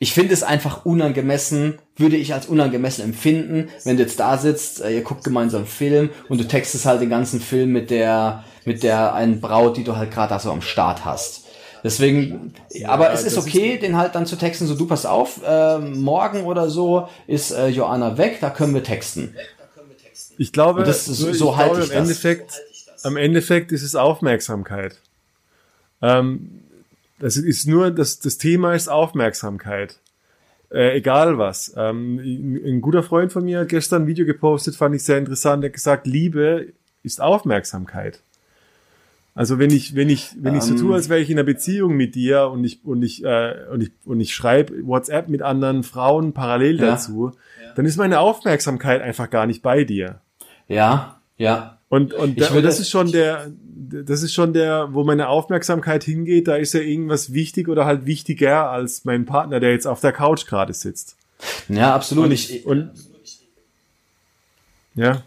[0.00, 4.80] ich finde es einfach unangemessen, würde ich als unangemessen empfinden, wenn du jetzt da sitzt,
[4.80, 8.44] äh, ihr guckt gemeinsam einen Film und du textest halt den ganzen Film mit der,
[8.64, 11.44] mit der einen Braut, die du halt gerade da so am Start hast.
[11.84, 12.54] Deswegen,
[12.86, 16.44] aber es ist okay, den halt dann zu texten, so du pass auf, äh, morgen
[16.44, 19.34] oder so ist äh, Joanna weg, da können wir texten.
[20.38, 21.96] Ich glaube, Und das ist- so ich halte glaube, ich im das.
[22.08, 22.52] Endeffekt,
[23.04, 24.96] am Endeffekt ist es Aufmerksamkeit.
[26.02, 26.62] Ähm,
[27.18, 30.00] das ist nur, das, das Thema ist Aufmerksamkeit.
[30.70, 31.72] Äh, egal was.
[31.76, 35.62] Ähm, ein, guter Freund von mir hat gestern ein Video gepostet, fand ich sehr interessant,
[35.62, 38.20] der hat gesagt, Liebe ist Aufmerksamkeit.
[39.34, 41.96] Also wenn ich, wenn ich, wenn ich so tue, als wäre ich in einer Beziehung
[41.96, 45.84] mit dir und ich, und ich, äh, und ich, und ich schreibe WhatsApp mit anderen
[45.84, 46.86] Frauen parallel Ja.
[46.86, 47.32] dazu,
[47.76, 50.20] dann ist meine Aufmerksamkeit einfach gar nicht bei dir.
[50.66, 51.77] Ja, ja.
[51.88, 53.50] Und, und, da, und würde- das ist schon der,
[53.90, 58.04] das ist schon der, wo meine Aufmerksamkeit hingeht, da ist ja irgendwas wichtig oder halt
[58.04, 61.16] wichtiger als mein Partner, der jetzt auf der Couch gerade sitzt.
[61.68, 62.26] Ja, absolut.
[62.26, 62.90] Und ich, und,
[64.94, 65.22] ja,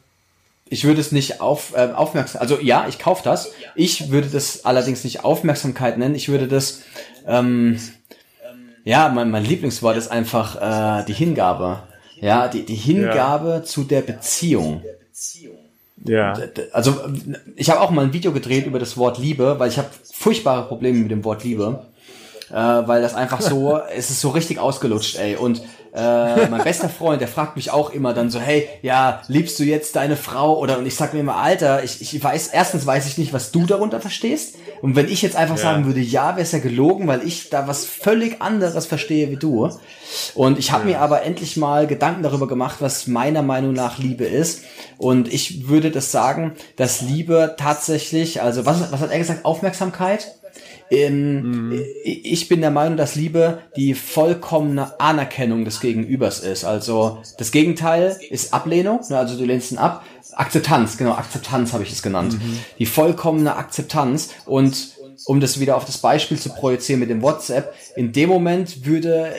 [0.70, 2.42] ich würde es nicht auf äh, aufmerksam.
[2.42, 3.52] Also ja, ich kaufe das.
[3.76, 6.16] Ich würde das allerdings nicht Aufmerksamkeit nennen.
[6.16, 6.82] Ich würde das
[7.26, 7.80] ähm,
[8.84, 11.84] ja, mein, mein Lieblingswort ist einfach äh, die Hingabe.
[12.20, 14.84] Ja, die, die Hingabe zu der Beziehung.
[16.04, 16.34] Ja,
[16.72, 17.02] Also
[17.56, 20.68] ich habe auch mal ein Video gedreht über das Wort Liebe, weil ich habe furchtbare
[20.68, 21.86] Probleme mit dem Wort Liebe.
[22.50, 25.36] Äh, weil das einfach so, es ist so richtig ausgelutscht, ey.
[25.36, 25.62] Und
[25.94, 29.64] äh, mein bester Freund, der fragt mich auch immer dann so, hey, ja, liebst du
[29.64, 30.58] jetzt deine Frau?
[30.58, 33.52] Oder und ich sag mir immer, Alter, ich, ich weiß, erstens weiß ich nicht, was
[33.52, 34.56] du darunter verstehst.
[34.82, 35.62] Und wenn ich jetzt einfach Ja.
[35.64, 39.36] sagen würde, ja, wäre es ja gelogen, weil ich da was völlig anderes verstehe wie
[39.36, 39.70] du.
[40.34, 44.26] Und ich habe mir aber endlich mal Gedanken darüber gemacht, was meiner Meinung nach Liebe
[44.26, 44.64] ist.
[44.98, 49.46] Und ich würde das sagen, dass Liebe tatsächlich, also was, was hat er gesagt?
[49.46, 50.36] Aufmerksamkeit?
[50.90, 56.64] Ähm, Ich bin der Meinung, dass Liebe die vollkommene Anerkennung des Gegenübers ist.
[56.64, 60.06] Also das Gegenteil ist Ablehnung, ne, also du lehnst ihn ab.
[60.34, 62.38] Akzeptanz, genau, Akzeptanz habe ich es genannt.
[62.80, 64.92] Die vollkommene Akzeptanz und
[65.26, 69.34] um das wieder auf das Beispiel zu projizieren mit dem WhatsApp, in dem Moment würde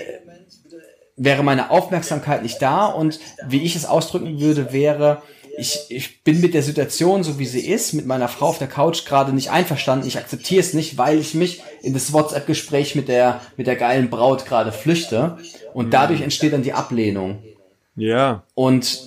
[1.17, 5.23] wäre meine Aufmerksamkeit nicht da und wie ich es ausdrücken würde, wäre,
[5.59, 8.69] ich, ich bin mit der Situation, so wie sie ist, mit meiner Frau auf der
[8.69, 10.07] Couch gerade nicht einverstanden.
[10.07, 14.09] Ich akzeptiere es nicht, weil ich mich in das WhatsApp-Gespräch mit der, mit der geilen
[14.11, 15.39] Braut gerade flüchte.
[15.75, 17.43] Und dadurch entsteht dann die Ablehnung.
[17.97, 18.45] Ja.
[18.55, 19.01] Und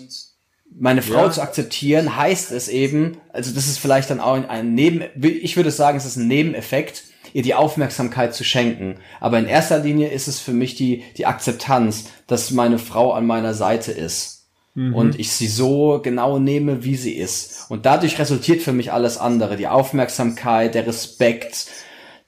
[0.78, 1.32] meine Frau Ja.
[1.32, 5.72] zu akzeptieren, heißt es eben, also das ist vielleicht dann auch ein Neben, ich würde
[5.72, 7.04] sagen, es ist ein Nebeneffekt,
[7.34, 8.98] ihr die Aufmerksamkeit zu schenken.
[9.20, 13.26] Aber in erster Linie ist es für mich die, die Akzeptanz, dass meine Frau an
[13.26, 14.35] meiner Seite ist.
[14.76, 14.94] Mhm.
[14.94, 17.66] Und ich sie so genau nehme, wie sie ist.
[17.70, 19.56] Und dadurch resultiert für mich alles andere.
[19.56, 21.68] Die Aufmerksamkeit, der Respekt,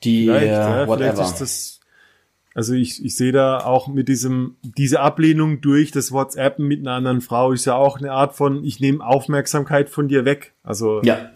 [0.03, 1.13] die Vielleicht, äh, ja, whatever.
[1.13, 1.79] vielleicht ist das,
[2.55, 6.93] also ich, ich sehe da auch mit diesem, diese Ablehnung durch das WhatsAppen mit einer
[6.93, 10.53] anderen Frau ist ja auch eine Art von, ich nehme Aufmerksamkeit von dir weg.
[10.63, 11.29] Also ja,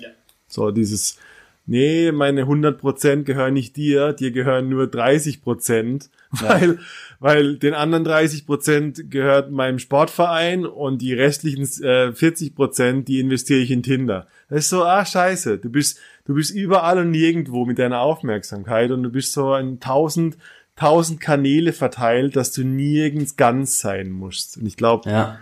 [0.48, 1.18] so dieses,
[1.66, 6.80] nee, meine 100% gehören nicht dir, dir gehören nur 30%, weil,
[7.22, 13.70] weil den anderen 30% gehört meinem Sportverein und die restlichen äh, 40%, die investiere ich
[13.70, 14.28] in Tinder.
[14.50, 18.90] Das ist so, ah, scheiße, du bist, du bist überall und nirgendwo mit deiner Aufmerksamkeit
[18.90, 20.36] und du bist so in tausend,
[20.76, 24.58] tausend Kanäle verteilt, dass du nirgends ganz sein musst.
[24.58, 25.40] Und ich glaube, ja,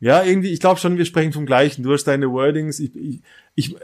[0.00, 1.82] ja, irgendwie, ich glaube schon, wir sprechen vom Gleichen.
[1.82, 2.78] Du hast deine Wordings.
[2.80, 3.20] Ich, ich,
[3.54, 3.74] ich,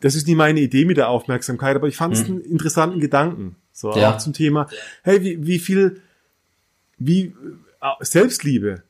[0.00, 3.56] das ist nie meine Idee mit der Aufmerksamkeit, aber ich fand es einen interessanten Gedanken.
[3.72, 4.10] So, Ja.
[4.10, 4.68] auch zum Thema,
[5.04, 6.02] hey, wie, wie viel,
[7.06, 7.34] wie,
[7.80, 8.82] äh, Selbstliebe.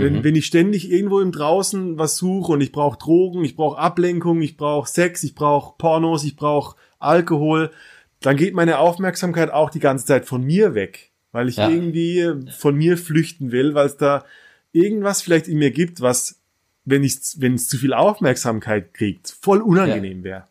[0.00, 3.78] Wenn, wenn ich ständig irgendwo im Draußen was suche und ich brauche Drogen, ich brauche
[3.78, 7.72] Ablenkung, ich brauche Sex, ich brauche Pornos, ich brauche Alkohol,
[8.20, 11.68] dann geht meine Aufmerksamkeit auch die ganze Zeit von mir weg, weil ich Ja.
[11.68, 14.24] irgendwie von mir flüchten will, weil es da
[14.70, 16.40] irgendwas vielleicht in mir gibt, was,
[16.84, 20.44] wenn ich, wenn es zu viel Aufmerksamkeit kriegt, voll unangenehm wäre.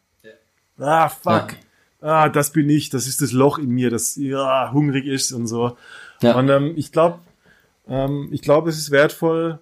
[0.78, 1.56] Ah, fuck.
[2.02, 5.48] Ah, das bin ich, das ist das Loch in mir, das ja, hungrig ist und
[5.48, 5.78] so.
[6.22, 6.36] Ja.
[6.36, 7.20] Und ähm, ich glaube,
[7.88, 9.60] ähm, ich glaube, es ist wertvoll.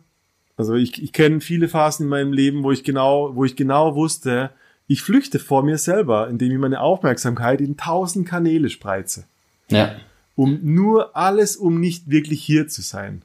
[0.57, 3.95] Also ich, ich kenne viele Phasen in meinem Leben, wo ich genau, wo ich genau
[3.95, 4.51] wusste,
[4.87, 9.25] ich flüchte vor mir selber, indem ich meine Aufmerksamkeit in tausend Kanäle spreize.
[9.69, 9.95] ja,
[10.35, 13.21] Um nur alles, um nicht wirklich hier zu sein.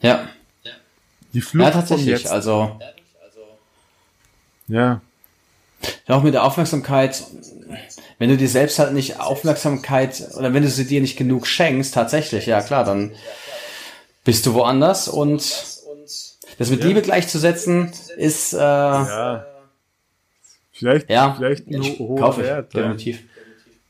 [0.00, 0.26] ja.
[1.32, 2.06] Die Flucht Ja, tatsächlich.
[2.06, 2.28] Jetzt.
[2.28, 2.78] Also,
[4.68, 5.02] Ja,
[6.08, 7.22] Ja, auch mit der Aufmerksamkeit,
[8.18, 11.94] wenn du dir selbst halt nicht Aufmerksamkeit oder wenn du sie dir nicht genug schenkst,
[11.94, 13.12] tatsächlich, ja klar, dann
[14.24, 15.40] bist du woanders und
[16.58, 19.46] das mit Liebe gleichzusetzen ist äh, ja, ja.
[20.72, 22.74] Vielleicht, vielleicht ein ho hoher kaufe ich, Wert.
[22.74, 22.82] Ja.
[22.82, 23.22] definitiv.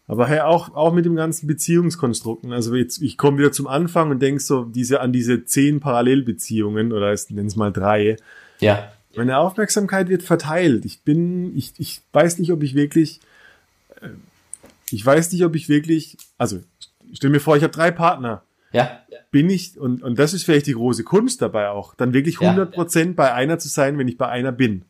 [0.09, 2.53] Aber hey, auch, auch mit dem ganzen Beziehungskonstrukten.
[2.53, 6.93] Also jetzt, ich komme wieder zum Anfang und denk so diese, an diese zehn Parallelbeziehungen
[6.93, 8.17] oder es nennen es mal drei.
[8.61, 10.85] Ja, Meine Aufmerksamkeit wird verteilt.
[10.85, 13.21] Ich bin, ich, ich weiß nicht, ob ich wirklich,
[14.91, 16.61] ich weiß nicht, ob ich wirklich, also
[17.13, 18.43] stell mir vor, ich habe drei Partner.
[18.73, 22.41] ja, Bin ich, und, und das ist vielleicht die große Kunst dabei auch, dann wirklich
[22.41, 22.53] Ja.
[22.53, 24.85] 100% bei einer zu sein, wenn ich bei einer bin.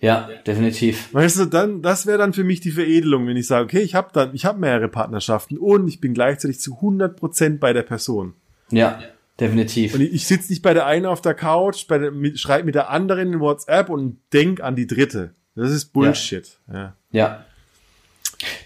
[0.00, 1.12] ja, definitiv.
[1.12, 3.94] Weißt du, dann, das wäre dann für mich die Veredelung, wenn ich sage, okay, ich
[3.94, 8.34] habe dann, ich habe mehrere Partnerschaften und ich bin gleichzeitig zu 100% bei der Person.
[8.70, 9.00] Ja,
[9.38, 9.94] definitiv.
[9.94, 12.64] Und ich, ich sitze nicht bei der einen auf der Couch, bei der, mit, schreibe
[12.64, 15.34] mit der anderen in WhatsApp und denk an die dritte.
[15.54, 16.58] Das ist Bullshit.
[16.72, 16.94] Ja.
[17.10, 17.44] Ja.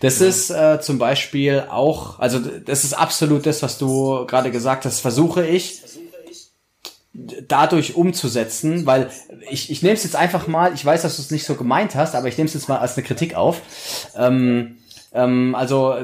[0.01, 4.85] Das ist äh, zum Beispiel auch, also das ist absolut das, was du gerade gesagt
[4.85, 5.83] hast, versuche ich
[7.13, 9.11] dadurch umzusetzen, weil
[9.51, 11.95] ich, ich nehme es jetzt einfach mal, ich weiß, dass du es nicht so gemeint
[11.95, 13.61] hast, aber ich nehme es jetzt mal als eine Kritik auf.
[14.17, 14.79] Ähm,
[15.13, 15.95] ähm, also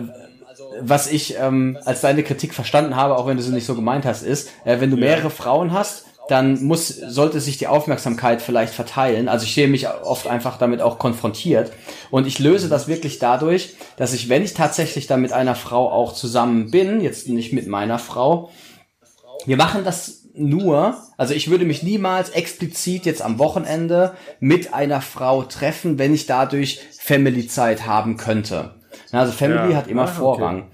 [0.80, 4.04] was ich ähm, als deine Kritik verstanden habe, auch wenn du sie nicht so gemeint
[4.04, 8.72] hast, ist, äh, wenn du mehrere Frauen hast, dann muss, sollte sich die Aufmerksamkeit vielleicht
[8.72, 9.28] verteilen.
[9.28, 11.72] Also ich sehe mich oft einfach damit auch konfrontiert.
[12.10, 15.90] Und ich löse das wirklich dadurch, dass ich, wenn ich tatsächlich dann mit einer Frau
[15.90, 18.50] auch zusammen bin, jetzt nicht mit meiner Frau,
[19.46, 25.00] wir machen das nur, also ich würde mich niemals explizit jetzt am Wochenende mit einer
[25.00, 28.74] Frau treffen, wenn ich dadurch Family-Zeit haben könnte.
[29.12, 30.64] Also Family Ja, hat immer ah, okay.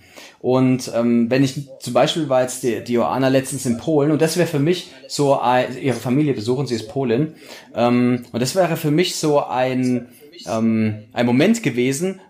[0.46, 4.22] Und ähm, wenn ich zum Beispiel war jetzt die, die Joanna letztens in Polen und
[4.22, 7.35] das wäre für mich so ein, ihre Familie besuchen, sie ist Polin
[7.74, 10.06] ähm, und das wäre für mich so ein
[10.46, 12.20] ähm, ein Moment gewesen,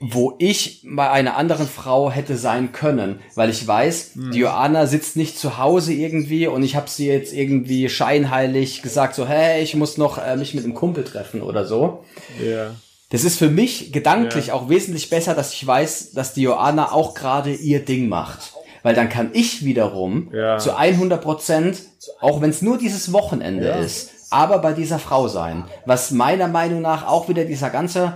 [0.00, 5.16] wo ich bei einer anderen Frau hätte sein können, weil ich weiß, die Joanna sitzt
[5.16, 9.76] nicht zu Hause irgendwie und ich habe sie jetzt irgendwie scheinheilig gesagt so, hey, ich
[9.76, 12.02] muss noch äh, mich mit einem Kumpel treffen oder so.
[12.44, 12.74] ja.
[13.14, 14.54] Das ist für mich gedanklich Ja.
[14.54, 18.54] auch wesentlich besser, dass ich weiß, dass die Joanna auch gerade ihr Ding macht.
[18.82, 20.58] Weil dann kann ich wiederum Ja.
[20.58, 21.78] zu 100 Prozent,
[22.20, 23.76] auch wenn es nur dieses Wochenende Ja.
[23.76, 25.62] ist, aber bei dieser Frau sein.
[25.86, 28.14] Was meiner Meinung nach auch wieder dieser ganze,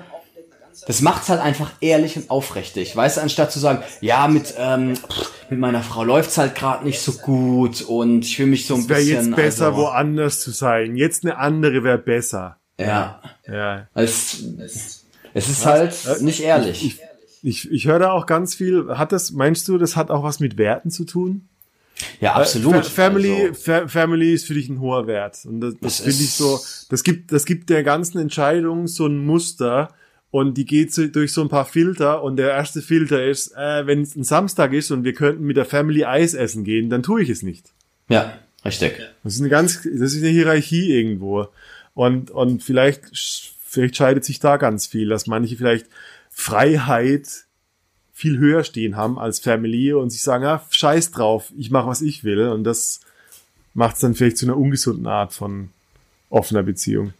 [0.88, 2.96] das macht's halt einfach ehrlich und aufrichtig.
[2.96, 6.84] Weißt du, anstatt zu sagen, ja, mit, ähm, pff, mit meiner Frau läuft's halt gerade
[6.84, 9.26] nicht so gut und ich fühle mich so ein Wäre bisschen.
[9.28, 10.96] jetzt besser, also, woanders zu sein.
[10.96, 12.56] Jetzt eine andere wäre besser.
[12.78, 13.20] Ja.
[13.46, 13.88] Ja.
[13.94, 14.42] Es,
[15.34, 16.84] es ist halt nicht ehrlich.
[16.84, 17.00] Ich,
[17.42, 18.86] ich, ich höre da auch ganz viel.
[18.96, 21.48] Hat das, meinst du, das hat auch was mit Werten zu tun?
[22.20, 22.86] ja, absolut.
[22.86, 25.38] Fa- Family, Also, Fa Family ist für dich ein hoher Wert.
[25.44, 26.60] Und das, das Das finde ich ist- so,
[26.90, 29.92] das gibt, das gibt der ganzen Entscheidung so ein Muster
[30.30, 33.84] und die geht so durch so ein paar Filter und der erste Filter ist, äh,
[33.86, 37.02] wenn es ein Samstag ist und wir könnten mit der Family Eis essen gehen, dann
[37.02, 37.72] tue ich es nicht.
[38.08, 38.32] ja,
[38.64, 39.00] richtig.
[39.24, 41.48] Das ist eine ganz, das ist eine Hierarchie irgendwo.
[41.98, 43.10] Und, und vielleicht,
[43.66, 45.86] vielleicht scheidet sich da ganz viel, dass manche vielleicht
[46.30, 47.26] Freiheit
[48.12, 52.00] viel höher stehen haben als Family und sich sagen, ah, scheiß drauf, ich mache, was
[52.00, 52.50] ich will.
[52.50, 53.00] Und das
[53.74, 55.70] macht es dann vielleicht zu einer ungesunden Art von
[56.30, 57.14] offener Beziehung.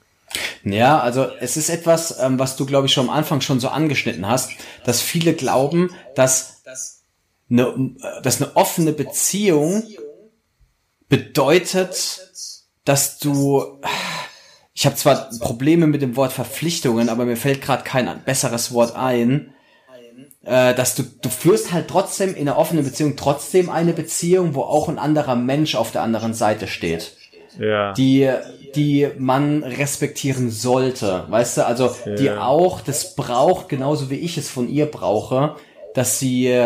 [0.63, 3.71] Ja, also es ist etwas, ähm, was du, glaube ich, schon am Anfang schon so
[3.71, 4.53] angeschnitten hast,
[4.85, 6.63] dass viele glauben, dass
[7.51, 9.83] eine, dass eine offene Beziehung
[11.09, 12.21] bedeutet,
[12.85, 13.81] dass du
[14.79, 18.95] ich habe zwar Probleme mit dem Wort Verpflichtungen, aber mir fällt gerade kein besseres Wort
[18.95, 19.53] ein,
[20.45, 24.61] äh, dass du du führst halt trotzdem in einer offenen Beziehung trotzdem eine Beziehung, wo
[24.63, 27.17] auch ein anderer Mensch auf der anderen Seite steht
[27.59, 27.93] Ja.
[27.95, 28.31] die,
[28.77, 31.25] die man respektieren sollte.
[31.29, 32.47] Weißt du, also die Ja.
[32.47, 35.57] auch das braucht, genauso wie ich es von ihr brauche,
[35.93, 36.57] dass sie,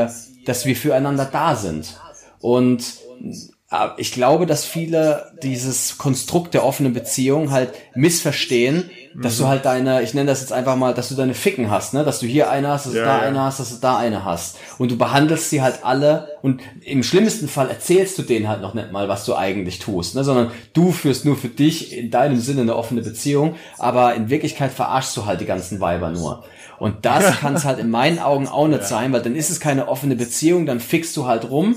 [0.45, 1.99] dass wir füreinander da sind.
[2.43, 2.83] Und
[3.25, 3.52] äh,
[3.97, 9.43] ich glaube, dass viele dieses Konstrukt der offenen Beziehung halt missverstehen, dass Mhm.
[9.43, 12.05] du halt deine, ich nenne das jetzt einfach mal, dass du deine Ficken hast, ne?
[12.05, 13.29] Dass du hier eine hast, dass du Ja, da ja.
[13.29, 14.57] eine hast, dass du da eine hast.
[14.79, 18.75] Und du behandelst sie halt alle und im schlimmsten Fall erzählst du denen halt noch
[18.75, 20.25] nicht mal, was du eigentlich tust, ne?
[20.25, 24.73] Sondern du führst nur für dich in deinem Sinne eine offene Beziehung, aber in Wirklichkeit
[24.73, 26.45] verarschst du halt die ganzen Weiber nur.
[26.79, 29.61] Und das kann es halt in meinen Augen auch nicht sein, weil dann ist es
[29.61, 31.77] keine offene Beziehung, dann fickst du halt rum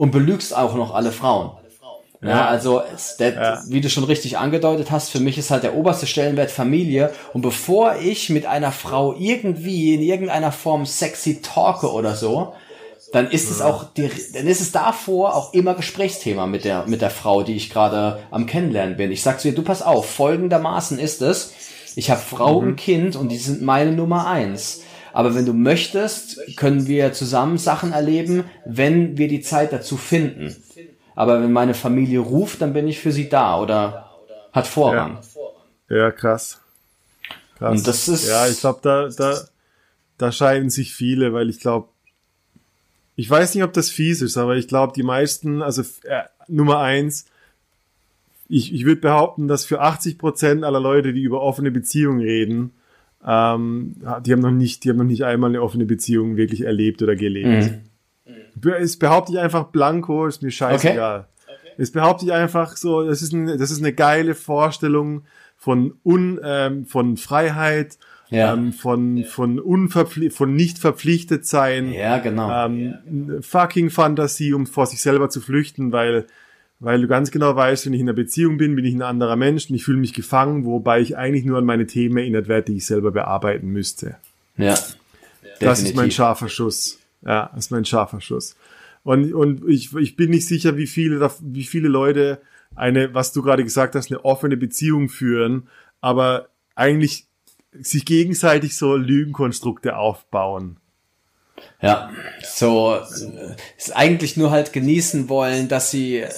[0.00, 1.50] und belügst auch noch alle Frauen.
[2.22, 2.80] Ja, also
[3.18, 3.62] der, Ja.
[3.68, 7.12] wie du schon richtig angedeutet hast, für mich ist halt der oberste Stellenwert Familie.
[7.34, 12.54] Und bevor ich mit einer Frau irgendwie in irgendeiner Form sexy talke oder so,
[13.12, 17.02] dann ist es auch, die, dann ist es davor auch immer Gesprächsthema mit der, mit
[17.02, 19.12] der Frau, die ich gerade am Kennenlernen bin.
[19.12, 21.52] Ich sag's dir, du pass auf, folgendermaßen ist es.
[21.94, 24.80] Ich habe Frau und Kind und die sind meine Nummer eins.
[25.20, 30.56] Aber wenn du möchtest, können wir zusammen Sachen erleben, wenn wir die Zeit dazu finden.
[31.14, 34.10] Aber wenn meine Familie ruft, dann bin ich für sie da oder
[34.50, 35.18] hat Vorrang.
[35.90, 36.58] Ja, krass.
[37.58, 37.76] krass.
[37.78, 39.38] Und das ist- Ja, ich glaube, da, da,
[40.16, 41.88] da scheiden sich viele, weil ich glaube,
[43.14, 46.78] ich weiß nicht, ob das fies ist, aber ich glaube, die meisten, also äh, Nummer
[46.78, 47.26] eins,
[48.48, 52.72] ich, ich würde behaupten, dass für 80 Prozent aller Leute, die über offene Beziehungen reden,
[53.26, 57.02] ähm, die haben noch nicht, die haben noch nicht einmal eine offene Beziehung wirklich erlebt
[57.02, 57.72] oder gelebt.
[58.80, 61.26] Es behaupte ich einfach blanko, ist mir scheißegal.
[61.78, 65.22] Es behaupte ich einfach so, das ist, ein, das ist eine geile Vorstellung
[65.56, 67.98] von, un, ähm, von Freiheit,
[68.28, 68.52] Ja.
[68.54, 72.50] ähm, von, von, unverpfli von nicht verpflichtet sein, Ja, genau.
[72.66, 76.26] ähm, eine fucking Fantasie, um vor sich selber zu flüchten, weil,
[76.80, 79.36] weil du ganz genau weißt, wenn ich in einer Beziehung bin, bin ich ein anderer
[79.36, 82.72] Mensch und ich fühle mich gefangen, wobei ich eigentlich nur an meine Themen erinnert werde,
[82.72, 84.16] die ich selber bearbeiten müsste.
[84.56, 84.78] ja.
[85.60, 86.14] Das ist mein Definitiv.
[86.16, 86.98] scharfer Schuss.
[87.20, 88.56] Ja, das ist mein scharfer Schuss.
[89.02, 92.40] Und, und ich, ich bin nicht sicher, wie viele, wie viele Leute
[92.74, 95.68] eine, was du gerade gesagt hast, eine offene Beziehung führen,
[96.00, 97.26] aber eigentlich
[97.72, 100.78] sich gegenseitig so Lügenkonstrukte aufbauen.
[101.82, 102.10] Ja,
[102.42, 106.30] so äh, ist eigentlich nur halt genießen wollen, dass sie äh,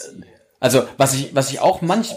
[0.63, 2.15] also was ich was ich auch manch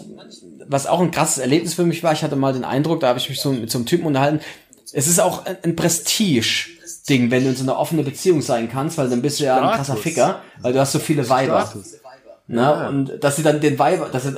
[0.68, 3.20] was auch ein krasses Erlebnis für mich war, ich hatte mal den Eindruck, da habe
[3.20, 4.40] ich mich so mit so einem Typen unterhalten.
[4.94, 6.70] Es ist auch ein, ein Prestige
[7.10, 9.58] Ding, wenn du in so einer offenen Beziehung sein kannst, weil dann bist du ja
[9.58, 9.96] ein krasser.
[9.96, 11.72] Ficker, weil du hast so viele Weiber.
[12.48, 12.62] Ne?
[12.62, 12.90] Ja.
[12.90, 14.36] Und dass sie dann den Weiber, dass sie,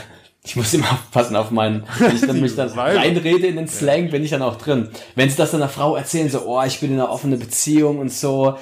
[0.44, 4.10] ich muss immer aufpassen auf meinen, wenn ich dann mich dann reinrede in den Slang,
[4.10, 4.88] bin ich dann auch drin.
[5.14, 7.98] Wenn sie das dann einer Frau erzählen, so, oh, ich bin in einer offenen Beziehung
[7.98, 8.56] und so,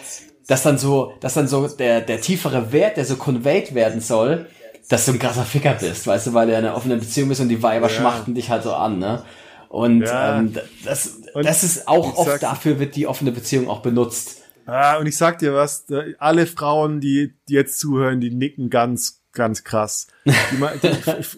[0.46, 4.46] dass dann so, dass dann so der, der tiefere Wert, der so conveyed werden soll,
[4.88, 7.40] dass du ein krasser Ficker bist, weißt du, weil du in einer offenen Beziehung bist
[7.40, 9.22] und die Weiber schmachten dich halt so an, ne?
[9.68, 10.38] Und Ja.
[10.38, 14.42] ähm, das, Und das ist auch oft sag- dafür wird die offene Beziehung auch benutzt.
[14.64, 15.84] Ah, und ich sag dir was,
[16.18, 20.06] alle Frauen, die, die jetzt zuhören, die nicken ganz, ganz krass.
[20.24, 20.86] Die, die,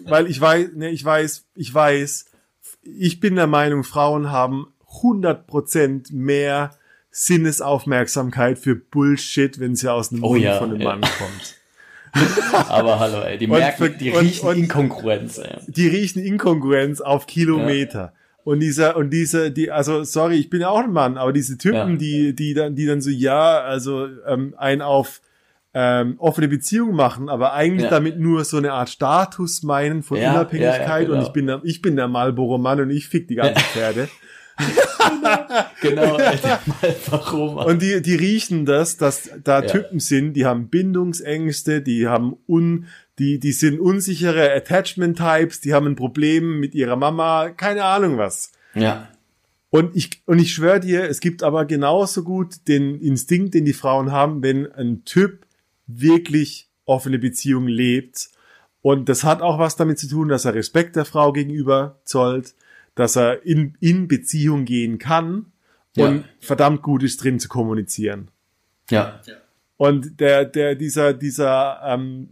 [0.09, 2.25] weil ich weiß, ne, ich weiß, ich weiß,
[2.83, 6.71] ich bin der Meinung, Frauen haben 100% mehr
[7.11, 10.87] Sinnesaufmerksamkeit für Bullshit, wenn sie aus dem Oh Mund ja, von einem ja.
[10.95, 11.55] Mann kommt.
[12.69, 15.57] Aber hallo, ey, die merken, für- die riechen und- Inkongruenz, ey.
[15.67, 18.13] Die riechen Inkongruenz auf Kilometer.
[18.43, 21.57] Und dieser, und diese, die, also, sorry, ich bin ja auch ein Mann, aber diese
[21.57, 21.95] Typen, Ja.
[21.95, 25.21] die, die dann, die dann so, ja, also, ähm, ein auf,
[25.73, 27.89] ähm, offene Beziehung machen, aber eigentlich Ja.
[27.91, 31.17] damit nur so eine Art Status meinen von Ja, Unabhängigkeit ja, ja, genau.
[31.17, 34.09] und ich bin der, ich bin der Marlboro Mann und ich fick die ganzen Pferde.
[35.81, 36.59] Genau, Alter,
[37.09, 37.57] warum?
[37.57, 39.67] Und die, die riechen das, dass da Ja.
[39.67, 42.85] Typen sind, die haben Bindungsängste, die haben un,
[43.19, 48.17] die, die sind unsichere Attachment Types, die haben ein Problem mit ihrer Mama, keine Ahnung
[48.17, 48.51] was.
[48.75, 49.09] ja,
[49.69, 53.73] Und ich, und ich schwöre dir, es gibt aber genauso gut den Instinkt, den die
[53.73, 55.45] Frauen haben, wenn ein Typ
[55.87, 58.29] wirklich offene Beziehungen lebt.
[58.81, 62.55] Und das hat auch was damit zu tun, dass er Respekt der Frau gegenüber zollt,
[63.01, 65.47] dass er in, in Beziehung gehen kann
[65.95, 66.07] Ja.
[66.07, 68.29] und verdammt gut ist drin zu kommunizieren.
[68.89, 69.19] ja,
[69.77, 72.29] Und der, der, dieser, dieser, ähm,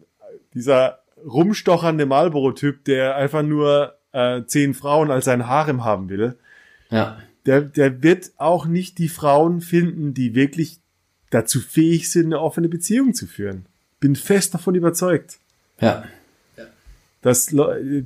[0.53, 6.37] dieser rumstochernde Marlboro-Typ, der einfach nur äh, zehn Frauen als sein Harem haben will,
[6.89, 10.79] ja, der, der wird auch nicht die Frauen finden, die wirklich
[11.31, 13.65] dazu fähig sind, eine offene Beziehung zu führen.
[13.99, 15.39] Bin fest davon überzeugt.
[15.81, 16.03] ja,
[17.21, 18.05] Das Le-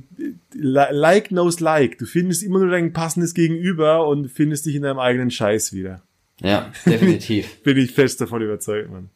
[0.54, 1.98] Like knows like.
[1.98, 6.02] Du findest immer nur dein passendes Gegenüber und findest dich in deinem eigenen Scheiß wieder.
[6.40, 7.56] ja, definitiv.
[7.62, 9.10] Bin ich fest davon überzeugt, Mann.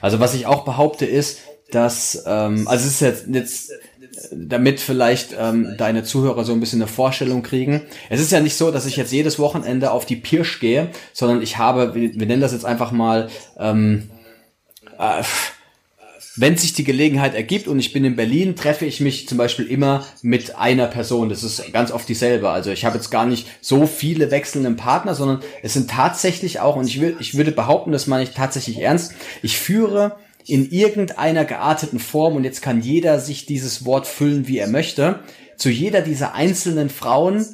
[0.00, 3.72] Also was ich auch behaupte ist, dass, ähm, also es ist jetzt, jetzt
[4.32, 7.82] damit vielleicht ähm, deine Zuhörer so ein bisschen eine Vorstellung kriegen.
[8.08, 11.42] Es ist ja nicht so, dass ich jetzt jedes Wochenende auf die Pirsch gehe, sondern
[11.42, 13.28] ich habe, wir, wir nennen das jetzt einfach mal,
[13.58, 14.10] ähm,
[14.98, 15.22] äh,
[16.36, 19.66] wenn sich die Gelegenheit ergibt und ich bin in Berlin, treffe ich mich zum Beispiel
[19.66, 21.28] immer mit einer Person.
[21.28, 22.50] Das ist ganz oft dieselbe.
[22.50, 26.76] Also ich habe jetzt gar nicht so viele wechselnde Partner, sondern es sind tatsächlich auch,
[26.76, 31.44] und ich, will, ich würde behaupten, das meine ich tatsächlich ernst, ich führe in irgendeiner
[31.44, 35.20] gearteten Form, und jetzt kann jeder sich dieses Wort füllen, wie er möchte,
[35.56, 37.44] zu jeder dieser einzelnen Frauen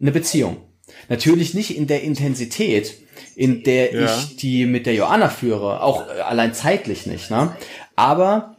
[0.00, 0.56] eine Beziehung.
[1.08, 2.94] Natürlich nicht in der Intensität,
[3.36, 4.04] in der Ja.
[4.06, 7.54] ich die mit der Joanna führe, auch äh, allein zeitlich nicht, ne?
[8.00, 8.56] Aber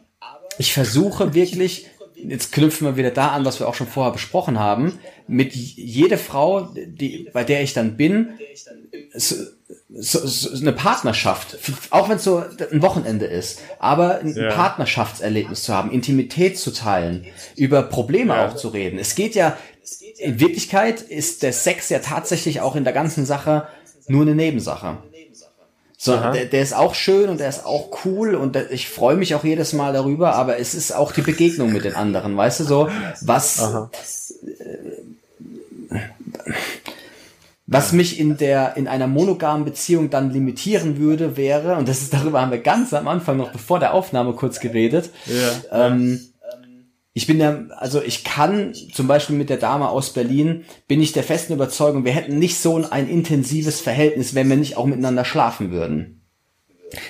[0.58, 4.58] ich versuche wirklich, jetzt knüpfen wir wieder da an, was wir auch schon vorher besprochen
[4.60, 8.38] haben, mit jede Frau, die, bei der ich dann bin,
[9.14, 9.36] so,
[9.90, 11.58] so, so eine Partnerschaft,
[11.90, 12.38] auch wenn es so
[12.70, 14.50] ein Wochenende ist, aber ein Ja.
[14.54, 17.26] Partnerschaftserlebnis zu haben, Intimität zu teilen,
[17.56, 18.48] über Probleme Ja.
[18.48, 18.98] auch zu reden.
[18.98, 19.56] Es geht ja,
[20.18, 23.66] in Wirklichkeit ist der Sex ja tatsächlich auch in der ganzen Sache
[24.06, 24.98] nur eine Nebensache.
[26.04, 29.14] So, der, der ist auch schön und der ist auch cool und der, ich freue
[29.14, 32.58] mich auch jedes Mal darüber, aber es ist auch die Begegnung mit den anderen, weißt
[32.58, 32.88] du so,
[33.20, 33.88] was Aha.
[37.68, 42.12] was mich in der in einer monogamen Beziehung dann limitieren würde, wäre und das ist
[42.12, 45.10] darüber haben wir ganz am Anfang noch bevor der Aufnahme kurz geredet.
[45.26, 45.86] Ja.
[45.86, 46.31] Ähm,
[47.14, 51.12] ich bin der, also ich kann zum Beispiel mit der Dame aus Berlin, bin ich
[51.12, 55.24] der festen Überzeugung, wir hätten nicht so ein intensives Verhältnis, wenn wir nicht auch miteinander
[55.24, 56.22] schlafen würden.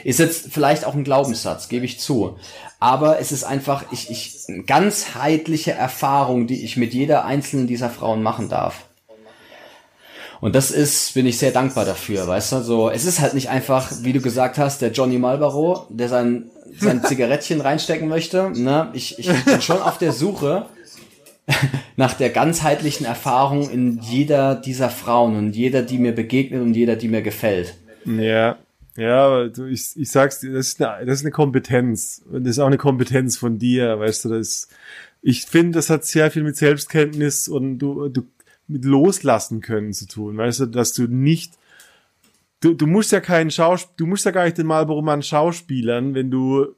[0.04, 2.36] Ist jetzt vielleicht auch ein Glaubenssatz, gebe ich zu.
[2.78, 8.22] Aber es ist einfach, ich, ich, ganzheitliche Erfahrung, die ich mit jeder einzelnen dieser Frauen
[8.22, 8.88] machen darf.
[10.42, 13.48] Und das ist, bin ich sehr dankbar dafür, weißt du, so, es ist halt nicht
[13.48, 18.90] einfach, wie du gesagt hast, der Johnny Marlboro, der sein, sein Zigarettchen reinstecken möchte, ne,
[18.92, 20.66] ich, ich bin schon auf der Suche
[21.96, 26.96] nach der ganzheitlichen Erfahrung in jeder dieser Frauen und jeder, die mir begegnet und jeder,
[26.96, 27.76] die mir gefällt.
[28.04, 28.58] Ja,
[28.96, 32.20] ja, aber du, ich, ich sag's dir, das ist, eine, das ist eine Kompetenz.
[32.28, 34.66] Und das ist auch eine Kompetenz von dir, weißt du, das
[35.24, 38.22] ich finde, das hat sehr viel mit Selbstkenntnis und du, du
[38.68, 41.54] mit loslassen können zu tun, weißt du, dass du nicht
[42.60, 46.14] du, du musst ja keinen Schaus du musst ja gar nicht den Marlboro Mann schauspielern,
[46.14, 46.74] wenn du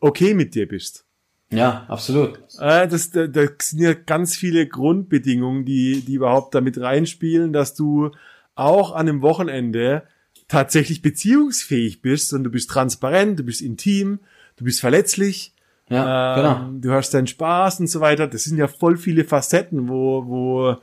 [0.00, 1.04] okay mit dir bist.
[1.52, 2.38] Ja, absolut.
[2.60, 7.74] Äh, das, da, da sind ja ganz viele Grundbedingungen, die, die überhaupt damit reinspielen, dass
[7.74, 8.10] du
[8.54, 10.04] auch an einem Wochenende
[10.46, 14.20] tatsächlich beziehungsfähig bist und du bist transparent, du bist intim,
[14.56, 15.52] du bist verletzlich,
[15.88, 16.80] Ja, ähm, genau.
[16.80, 18.28] du hast deinen Spaß und so weiter.
[18.28, 20.76] Das sind ja voll viele Facetten, wo, wo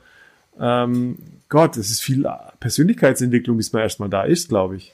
[0.60, 2.28] ähm, Gott, das ist viel
[2.60, 4.92] Persönlichkeitsentwicklung, bis man erstmal da ist, glaube ich.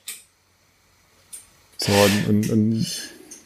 [1.79, 2.87] So, und, und, und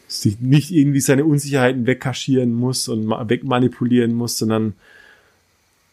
[0.08, 4.74] sich nicht irgendwie seine Unsicherheiten wegkaschieren muss und ma- wegmanipulieren muss, sondern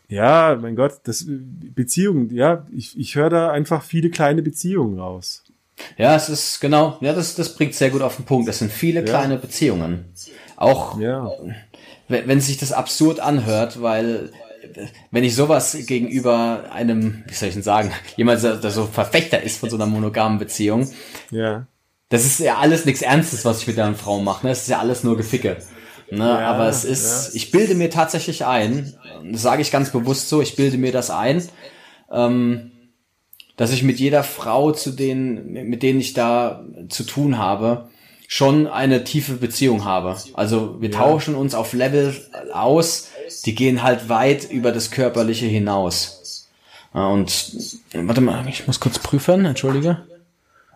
[0.07, 5.43] ja, mein Gott, das Beziehungen, ja, ich, ich höre da einfach viele kleine Beziehungen raus.
[5.97, 8.47] Ja, es ist genau, ja, das, das bringt sehr gut auf den Punkt.
[8.47, 10.05] Das sind viele kleine Beziehungen.
[10.55, 11.30] Auch Ja.
[12.07, 14.44] wenn, wenn sich das absurd anhört, weil äh,
[15.11, 19.59] wenn ich sowas gegenüber einem, wie soll ich denn sagen, jemand, der so Verfechter ist
[19.59, 20.89] von so einer monogamen Beziehung,
[21.32, 21.68] Ja.
[22.09, 24.45] das ist ja alles nichts Ernstes, was ich mit einer Frau mache.
[24.45, 24.51] Ne?
[24.51, 25.57] Das ist ja alles nur Geficke.
[26.11, 26.24] Ne?
[26.24, 28.93] Aber es ist, ich bilde mir tatsächlich ein,
[29.32, 31.43] das sage ich ganz bewusst so, ich bilde mir das ein,
[32.11, 32.72] ähm,
[33.57, 37.89] dass ich mit jeder Frau, zu denen, mit denen ich da zu tun habe,
[38.28, 40.18] schon eine tiefe Beziehung habe.
[40.34, 42.13] Also wir tauschen uns auf Level
[42.51, 43.09] aus,
[43.45, 46.49] die gehen halt weit über das Körperliche hinaus.
[46.93, 47.53] Ja, Und
[47.93, 50.03] warte mal, ich muss kurz prüfen, entschuldige.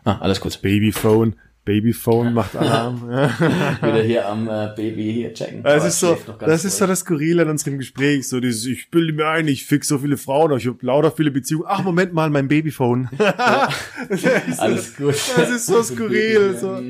[0.03, 0.61] Ah, alles gut.
[0.61, 1.35] Babyphone.
[1.65, 3.09] Babyphone macht Alarm.
[3.11, 3.29] ja.
[3.81, 5.61] Wieder hier am äh, Baby hier checken.
[5.61, 8.27] Das ist so, noch ganz das ist so das Skurrile an unserem Gespräch.
[8.27, 11.31] So dieses, ich bilde mir ein, ich fix so viele Frauen, ich habe lauter viele
[11.31, 11.65] Beziehungen.
[11.67, 13.09] Ach, Moment mal, mein Babyphone.
[14.57, 15.15] Alles gut.
[15.37, 16.57] Das ist so skurril.
[16.59, 16.81] So.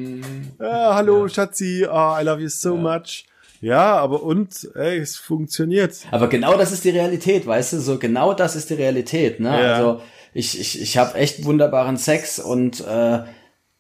[0.63, 3.25] Ja, hallo, Schatzi, oh, I love you so much.
[3.61, 5.93] Ja, aber und, ey, es funktioniert.
[6.11, 7.79] Aber genau das ist die Realität, weißt du?
[7.79, 9.39] So genau das ist die Realität.
[9.39, 9.49] Ne?
[9.49, 9.73] Ja.
[9.75, 10.01] Also
[10.33, 13.19] ich ich ich habe echt wunderbaren Sex und äh,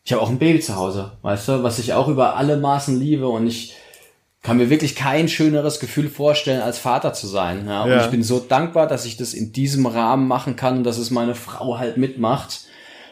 [0.03, 2.99] ich habe auch ein Baby zu Hause, weißt du, was ich auch über alle Maßen
[2.99, 3.75] liebe und ich
[4.41, 7.67] kann mir wirklich kein schöneres Gefühl vorstellen, als Vater zu sein.
[7.67, 7.83] Ja?
[7.83, 8.03] Und Ja.
[8.05, 11.11] ich bin so dankbar, dass ich das in diesem Rahmen machen kann und dass es
[11.11, 12.61] meine Frau halt mitmacht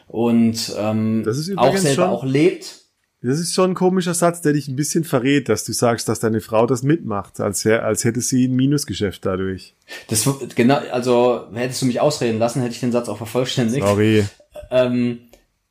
[0.08, 1.24] und ähm,
[1.58, 2.76] auch selber schon- auch lebt.
[3.22, 6.20] Das ist schon ein komischer Satz, der dich ein bisschen verrät, dass du sagst, dass
[6.20, 9.76] deine Frau das mitmacht, als, als hätte sie ein Minusgeschäft dadurch.
[10.08, 13.86] Das genau, also hättest du mich ausreden lassen, hätte ich den Satz auch vervollständigt.
[13.86, 14.24] Sorry.
[14.70, 15.20] Ähm,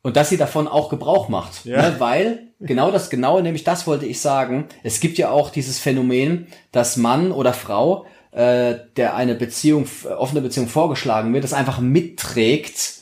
[0.01, 1.65] und dass sie davon auch Gebrauch macht.
[1.65, 1.89] Ja.
[1.89, 1.95] Ne?
[1.99, 6.47] Weil, genau das Genaue, nämlich das wollte ich sagen, es gibt ja auch dieses Phänomen,
[6.73, 9.87] dass Mann oder Frau, äh, der eine Beziehung,
[10.17, 12.96] offene Beziehung vorgeschlagen wird, das einfach mitträgt,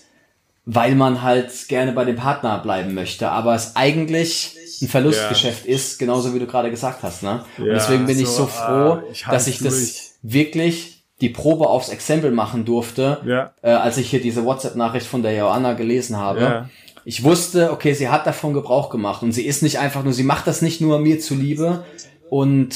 [0.66, 6.00] weil man halt gerne bei dem Partner bleiben möchte, aber es eigentlich ein Verlustgeschäft ist,
[6.00, 7.24] genauso wie du gerade gesagt hast.
[7.24, 7.46] Ne?
[7.58, 8.64] Und Ja, deswegen bin ich so, so froh,
[9.00, 10.02] ah, ich dass ich das durch.
[10.24, 13.54] wirklich die Probe aufs Exempel machen durfte, Ja.
[13.62, 16.42] äh, als ich hier diese WhatsApp-Nachricht von der Joanna gelesen habe.
[16.42, 16.70] Ja.
[17.06, 20.24] Ich wusste, okay, sie hat davon Gebrauch gemacht und sie ist nicht einfach nur, sie
[20.24, 21.86] macht das nicht nur mir zuliebe
[22.30, 22.76] und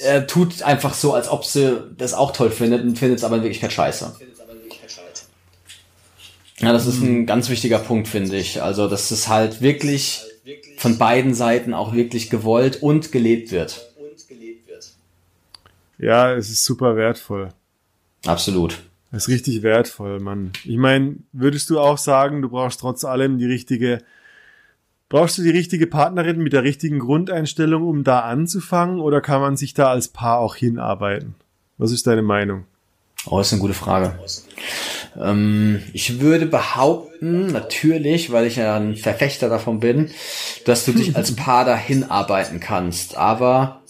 [0.00, 3.36] äh, tut einfach so, als ob sie das auch toll findet und findet es aber
[3.36, 4.14] in Wirklichkeit scheiße.
[6.60, 8.62] Ja, das ist ein ganz wichtiger Punkt, finde ich.
[8.62, 10.22] Also, dass es halt wirklich
[10.78, 13.92] von beiden Seiten auch wirklich gewollt und gelebt wird.
[15.98, 17.48] Ja, es ist super wertvoll.
[18.26, 18.82] Absolut.
[19.10, 20.52] Das ist richtig wertvoll, Mann.
[20.64, 24.02] Ich meine, würdest du auch sagen, du brauchst trotz allem die richtige,
[25.08, 29.56] brauchst du die richtige Partnerin mit der richtigen Grundeinstellung, um da anzufangen, oder kann man
[29.56, 31.34] sich da als Paar auch hinarbeiten?
[31.78, 32.64] Was ist deine Meinung?
[33.28, 34.18] Oh, ist eine gute Frage.
[35.20, 40.10] Ähm, ich würde behaupten, natürlich, weil ich ja ein Verfechter davon bin,
[40.64, 43.16] dass du dich als Paar dahin arbeiten kannst.
[43.16, 43.80] Aber,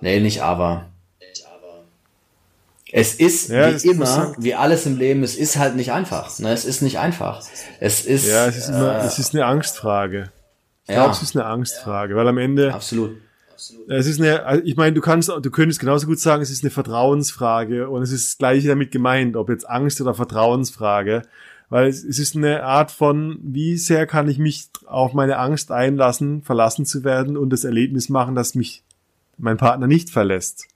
[0.00, 0.86] nee, nicht aber.
[2.92, 6.38] Es ist Ja, wie immer, wie alles im Leben, es ist halt nicht einfach.
[6.38, 6.52] Ne?
[6.52, 7.42] Es ist nicht einfach.
[7.80, 10.30] Es ist, Ja, es ist immer, äh, es ist eine Angstfrage.
[10.84, 13.16] Ich ja, glaube, es ist eine Angstfrage, weil am Ende, absolut.
[13.88, 16.62] Es ist eine, also ich meine, du kannst, du könntest genauso gut sagen, es ist
[16.62, 21.22] eine Vertrauensfrage und es ist das gleiche damit gemeint, ob jetzt Angst oder Vertrauensfrage,
[21.68, 25.72] weil es, es ist eine Art von, wie sehr kann ich mich auf meine Angst
[25.72, 28.82] einlassen, verlassen zu werden und das Erlebnis machen, dass mich
[29.38, 30.66] mein Partner nicht verlässt.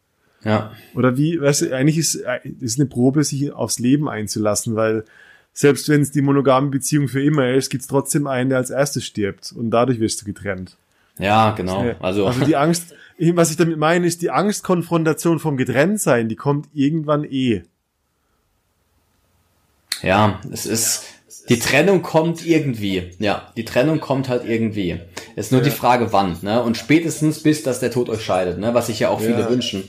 [0.43, 2.15] Ja, Oder wie, weißt du, eigentlich ist,
[2.61, 5.05] ist eine Probe, sich aufs Leben einzulassen, weil
[5.53, 9.05] selbst wenn es die monogame Beziehung für immer ist, gibt's trotzdem einen, der als erstes
[9.05, 10.77] stirbt und dadurch wirst du getrennt.
[11.21, 11.95] Ja, genau.
[12.01, 16.69] Also, also die Angst, was ich damit meine, ist die Angstkonfrontation vom Getrenntsein, die kommt
[16.73, 17.63] irgendwann eh.
[20.03, 21.05] Ja, es ist,
[21.49, 23.11] die Trennung kommt irgendwie.
[23.19, 25.01] Ja, die Trennung kommt halt irgendwie.
[25.37, 26.63] Es ist nur die Frage, wann, ne?
[26.63, 28.73] Und spätestens bis, dass der Tod euch scheidet, ne?
[28.73, 29.51] Was sich ja auch viele Ja.
[29.51, 29.85] wünschen.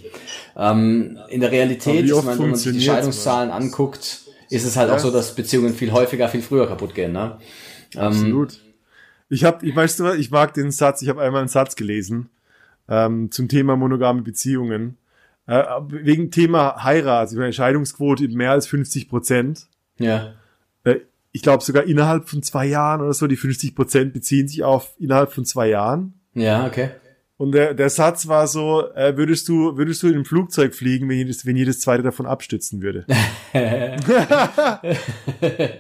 [0.57, 4.91] Ähm, in der Realität, ist man, wenn man sich die Scheidungszahlen anguckt, ist es halt
[4.91, 7.37] auch so, dass Beziehungen viel häufiger, viel früher kaputt gehen, ne?
[7.95, 8.59] Ähm, Absolut.
[9.31, 11.77] Ich habe, ich weißt du was, ich mag den Satz, ich habe einmal einen Satz
[11.77, 12.29] gelesen
[12.89, 14.97] ähm, zum Thema monogame Beziehungen.
[15.47, 19.67] Äh, wegen Thema Heirat, über Scheidungsquote mehr als 50 Prozent.
[19.97, 20.33] ja.
[20.83, 20.97] Äh,
[21.31, 24.95] ich glaube sogar innerhalb von zwei Jahren oder so, die 50 Prozent beziehen sich auf
[24.99, 26.15] innerhalb von zwei Jahren.
[26.33, 26.89] Ja, okay.
[27.37, 31.07] Und der, der Satz war so, äh, würdest du, würdest du in ein Flugzeug fliegen,
[31.07, 33.05] wenn jedes, wenn jedes zweite davon abstützen würde?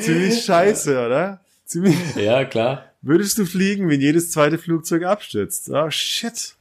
[0.00, 1.40] Ziemlich scheiße, oder?
[1.66, 2.92] Ziemlich, Ja, klar.
[3.02, 5.68] würdest du fliegen, wenn jedes zweite Flugzeug abstürzt?
[5.70, 6.54] Oh, shit.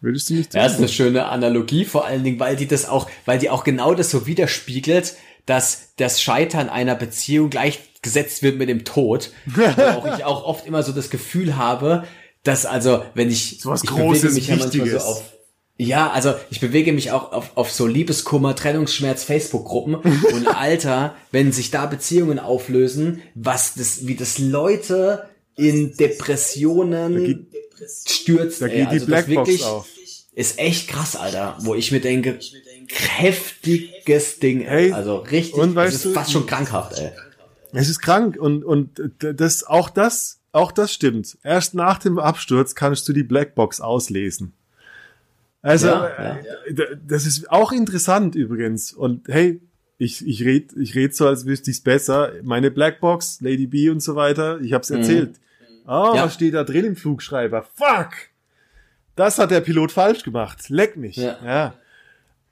[0.00, 0.54] Würdest du nicht?
[0.54, 3.62] Ja, ist eine schöne Analogie, vor allen Dingen, weil die das auch, weil die auch
[3.64, 5.14] genau das so widerspiegelt,
[5.46, 9.30] dass das Scheitern einer Beziehung gleichgesetzt wird mit dem Tod.
[9.76, 12.04] Auch ich auch oft immer so das Gefühl habe,
[12.44, 15.32] dass also, wenn ich, So was ich Großes, bewege mich ja manchmal so auf
[15.78, 21.52] ja, also ich bewege mich auch auf, auf so Liebeskummer, Trennungsschmerz, Facebook-Gruppen und Alter, wenn
[21.52, 27.48] sich da Beziehungen auflösen, was das, wie das Leute in Depressionen
[28.06, 28.62] stürzt.
[28.62, 28.72] da ey.
[28.72, 29.88] geht die Also das Blackbox wirklich auf.
[30.34, 32.38] Ist echt krass, Alter, wo ich mir denke,
[32.88, 34.92] heftiges Ding, ey.
[34.92, 37.10] Also richtig, und das weißt ist du- fast schon krankhaft, ey.
[37.74, 41.38] Es ist krank und, und das, auch das auch das stimmt.
[41.42, 44.52] Erst nach dem Absturz kannst du die Blackbox auslesen.
[45.62, 46.08] Also, Ja,
[46.66, 48.92] äh, d- das ist auch interessant übrigens.
[48.92, 49.60] Und hey,
[49.98, 52.32] ich, ich red, ich red so, als wüsste ich's besser.
[52.42, 55.36] Meine Blackbox, Lady B und so weiter, ich hab's erzählt.
[55.86, 56.24] Oh, Ja.
[56.24, 57.62] was steht da drin im Flugschreiber?
[57.74, 58.10] Fuck!
[59.14, 60.68] Das hat der Pilot falsch gemacht.
[60.68, 61.16] Leck mich.
[61.16, 61.36] Ja.
[61.44, 61.74] ja.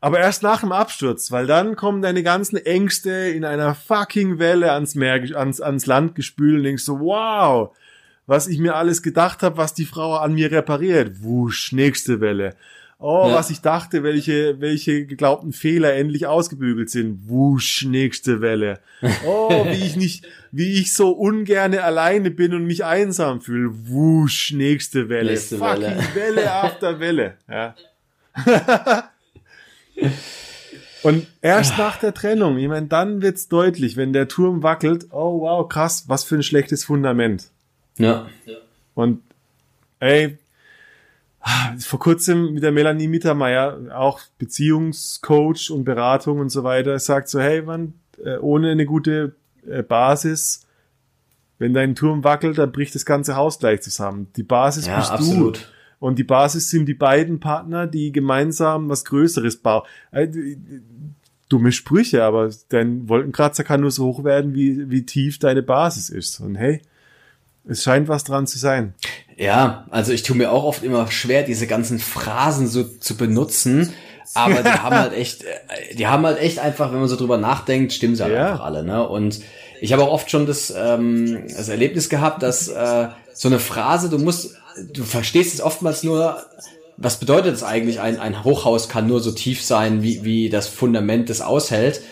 [0.03, 4.73] Aber erst nach dem Absturz, weil dann kommen deine ganzen Ängste in einer fucking Welle
[4.73, 7.75] ans Meer, ans, ans Land gespült und denkst so, wow,
[8.27, 11.23] was ich mir alles gedacht habe, was die Frau an mir repariert.
[11.23, 12.55] Wusch, nächste Welle.
[13.03, 13.34] Oh, Ja.
[13.34, 17.28] was ich dachte, welche, welche geglaubten Fehler endlich ausgebügelt sind.
[17.28, 18.78] Wusch, nächste Welle.
[19.26, 23.70] Oh, wie ich nicht, wie ich so ungerne alleine bin und mich einsam fühle.
[23.88, 25.30] Wusch, nächste Welle.
[25.30, 26.05] Nächste Fucking Welle.
[26.14, 27.34] Welle after Welle.
[27.48, 27.74] Ja.
[31.03, 35.40] Und erst nach der Trennung, ich meine, dann wird's deutlich, wenn der Turm wackelt, oh
[35.40, 37.48] wow, krass, was für ein schlechtes Fundament.
[37.96, 38.28] Ja.
[38.94, 39.22] Und
[39.98, 40.36] ey,
[41.78, 47.41] vor kurzem mit der Melanie Mittermeier, auch Beziehungscoach und Beratung und so weiter, sagt so,
[47.41, 49.34] hey man, äh, ohne eine gute
[49.66, 50.66] äh, Basis,
[51.59, 54.28] wenn dein Turm wackelt, dann bricht das ganze Haus gleich zusammen.
[54.36, 55.59] Die Basis Ja, bist absolut.
[55.59, 55.61] du.
[55.99, 59.82] Und die Basis sind die beiden Partner, die gemeinsam was Größeres bauen.
[60.12, 60.28] Äh,
[61.51, 66.09] dumme Sprüche, aber dein Wolkenkratzer kann nur so hoch werden, wie, wie tief deine Basis
[66.09, 66.41] ist.
[66.41, 66.80] Und hey,
[67.66, 68.95] es scheint was dran zu sein.
[69.41, 73.95] Ja, also ich tue mir auch oft immer schwer, diese ganzen Phrasen so zu benutzen.
[74.34, 77.38] Aber die haben halt echt, äh, die haben halt echt einfach, wenn man so drüber
[77.38, 78.53] nachdenkt, stimmen sie halt Ja.
[78.53, 79.09] einfach alle, ne?
[79.09, 79.41] Und
[79.80, 84.11] ich habe auch oft schon das, ähm, das Erlebnis gehabt, dass äh, so eine Phrase,
[84.11, 84.55] du musst,
[84.93, 86.36] du verstehst es oftmals nur,
[86.99, 90.68] was bedeutet es eigentlich, ein, ein Hochhaus kann nur so tief sein, wie, wie das
[90.68, 92.03] Fundament das aushält.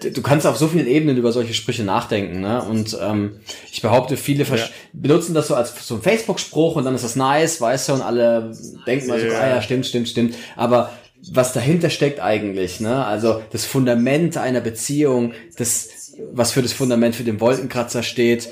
[0.00, 2.62] Du kannst auf so vielen Ebenen über solche Sprüche nachdenken, ne?
[2.62, 3.40] Und ähm,
[3.72, 4.56] ich behaupte, viele Ja.
[4.92, 8.02] benutzen das so als so ein Facebook-Spruch und dann ist das nice, weißt du, und
[8.02, 8.52] alle
[8.86, 10.34] denken mal so, ah ja, stimmt, stimmt, stimmt.
[10.56, 10.92] Aber
[11.32, 13.04] was dahinter steckt eigentlich, ne?
[13.04, 15.88] Also das Fundament einer Beziehung, das,
[16.32, 18.48] was für das Fundament für den Wolkenkratzer steht,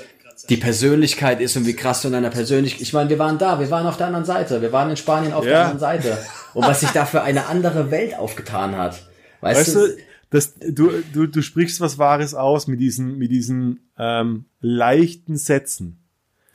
[0.49, 2.81] die Persönlichkeit ist und wie krass du in deiner Persönlichkeit.
[2.81, 5.33] Ich meine, wir waren da, wir waren auf der anderen Seite, wir waren in Spanien
[5.33, 5.61] auf der Ja.
[5.63, 6.17] anderen Seite.
[6.53, 9.01] Und was sich da für eine andere Welt aufgetan hat.
[9.41, 9.97] Weißt, Weißt du,
[10.29, 15.99] das, du, du, du sprichst was Wahres aus mit diesen, mit diesen ähm, leichten Sätzen.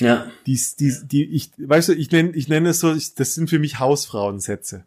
[0.00, 0.30] Ja.
[0.46, 3.48] Die, die, die, ich, weißt du, ich nenne, ich nenne es so, ich, das sind
[3.48, 4.84] für mich Hausfrauensätze.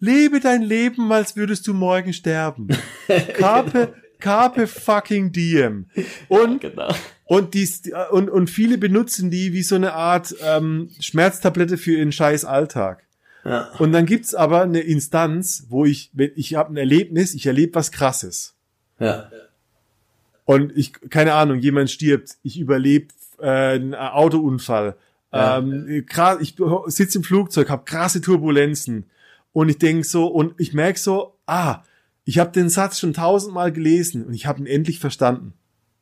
[0.00, 2.68] Lebe dein Leben, als würdest du morgen sterben.
[3.34, 5.86] Carpe, carpe fucking diem.
[6.28, 6.94] Und Genau.
[7.24, 12.12] Und, dies, und, und viele benutzen die wie so eine Art ähm, Schmerztablette für ihren
[12.12, 13.07] scheiß Alltag.
[13.44, 13.70] Ja.
[13.78, 17.74] Und dann gibt's aber eine Instanz, wo ich, wenn ich habe ein Erlebnis, ich erlebe
[17.76, 18.54] was Krasses.
[18.98, 19.30] Ja.
[20.44, 23.08] Und ich, keine Ahnung, jemand stirbt, ich überlebe
[23.38, 24.96] äh, einen Autounfall.
[25.32, 25.58] Ja.
[25.58, 26.56] Ähm, gra- ich
[26.94, 29.04] sitze im Flugzeug, habe krasse Turbulenzen.
[29.52, 31.82] Und ich denk so, und ich merk so, ah,
[32.24, 35.52] ich habe den Satz schon tausendmal gelesen und ich habe ihn endlich verstanden.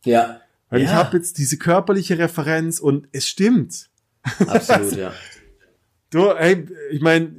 [0.04, 0.40] Ja.
[0.70, 0.94] Weil ich Ja.
[0.96, 3.88] habe jetzt diese körperliche Referenz und es stimmt.
[4.46, 5.12] Absolut, ja.
[6.10, 7.30] Du, ey, ich meine,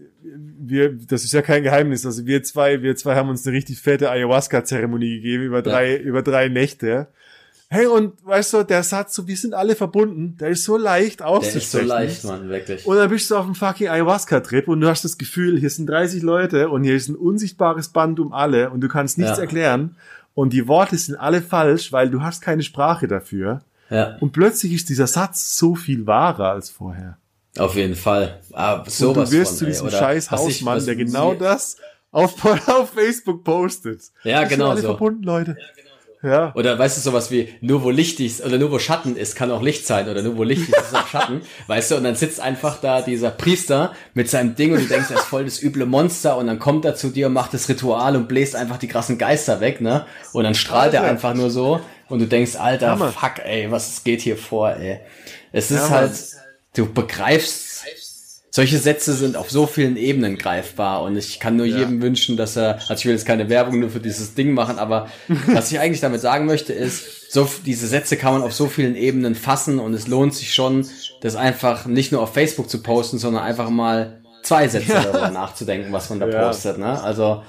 [0.59, 2.05] wir, das ist ja kein Geheimnis.
[2.05, 6.21] Also wir zwei, wir zwei haben uns eine richtig fette Ayahuasca-Zeremonie gegeben über drei, über
[6.21, 7.07] drei Nächte.
[7.69, 11.19] Hey, und weißt du, der Satz so, wir sind alle verbunden, der ist so leicht
[11.19, 11.57] Der auszusprechen.
[11.59, 12.85] ist so leicht, Mann, wirklich.
[12.85, 15.87] Und dann bist du auf dem fucking Ayahuasca-Trip und du hast das Gefühl, hier sind
[15.89, 19.41] 30 Leute und hier ist ein unsichtbares Band um alle und du kannst nichts Ja.
[19.43, 19.95] erklären.
[20.33, 23.61] Und die Worte sind alle falsch, weil du hast keine Sprache dafür.
[23.89, 27.17] Ja, Und plötzlich ist dieser Satz so viel wahrer als vorher.
[27.59, 28.39] Auf jeden Fall.
[28.53, 31.39] Aber Und sowas du wirst von, zu ey, diesem oder scheiß Hausmann, der genau wir-
[31.39, 31.77] das
[32.11, 32.33] auf,
[32.67, 34.01] auf Facebook postet.
[34.23, 34.87] Ja, sind genau alle so.
[34.89, 35.57] verbunden, Leute.
[36.23, 39.35] Ja, Oder weißt du, sowas wie, nur wo Licht ist, oder nur wo Schatten ist,
[39.35, 42.03] kann auch Licht sein, oder nur wo Licht ist, ist auch Schatten, weißt du, und
[42.05, 45.45] dann sitzt einfach da dieser Priester mit seinem Ding und du denkst, er ist voll
[45.45, 48.55] das üble Monster und dann kommt er zu dir und macht das Ritual und bläst
[48.55, 52.25] einfach die krassen Geister weg, ne, und dann strahlt er einfach nur so und du
[52.25, 53.11] denkst, Alter, Hammer.
[53.11, 54.99] fuck, ey, was geht hier vor, ey.
[55.51, 56.11] Es ist Ja, halt.
[56.77, 57.83] Du begreifst,
[58.51, 61.79] solche Sätze sind auf so vielen Ebenen greifbar und ich kann nur Ja.
[61.79, 64.79] jedem wünschen, dass er, also ich will jetzt keine Werbung nur für dieses Ding machen,
[64.79, 65.09] aber
[65.47, 68.95] was ich eigentlich damit sagen möchte ist, so diese Sätze kann man auf so vielen
[68.95, 70.87] Ebenen fassen und es lohnt sich schon,
[71.21, 75.91] das einfach nicht nur auf Facebook zu posten, sondern einfach mal zwei Sätze darüber nachzudenken,
[75.91, 76.47] was man da Ja.
[76.47, 76.99] postet, ne?
[77.01, 77.43] Also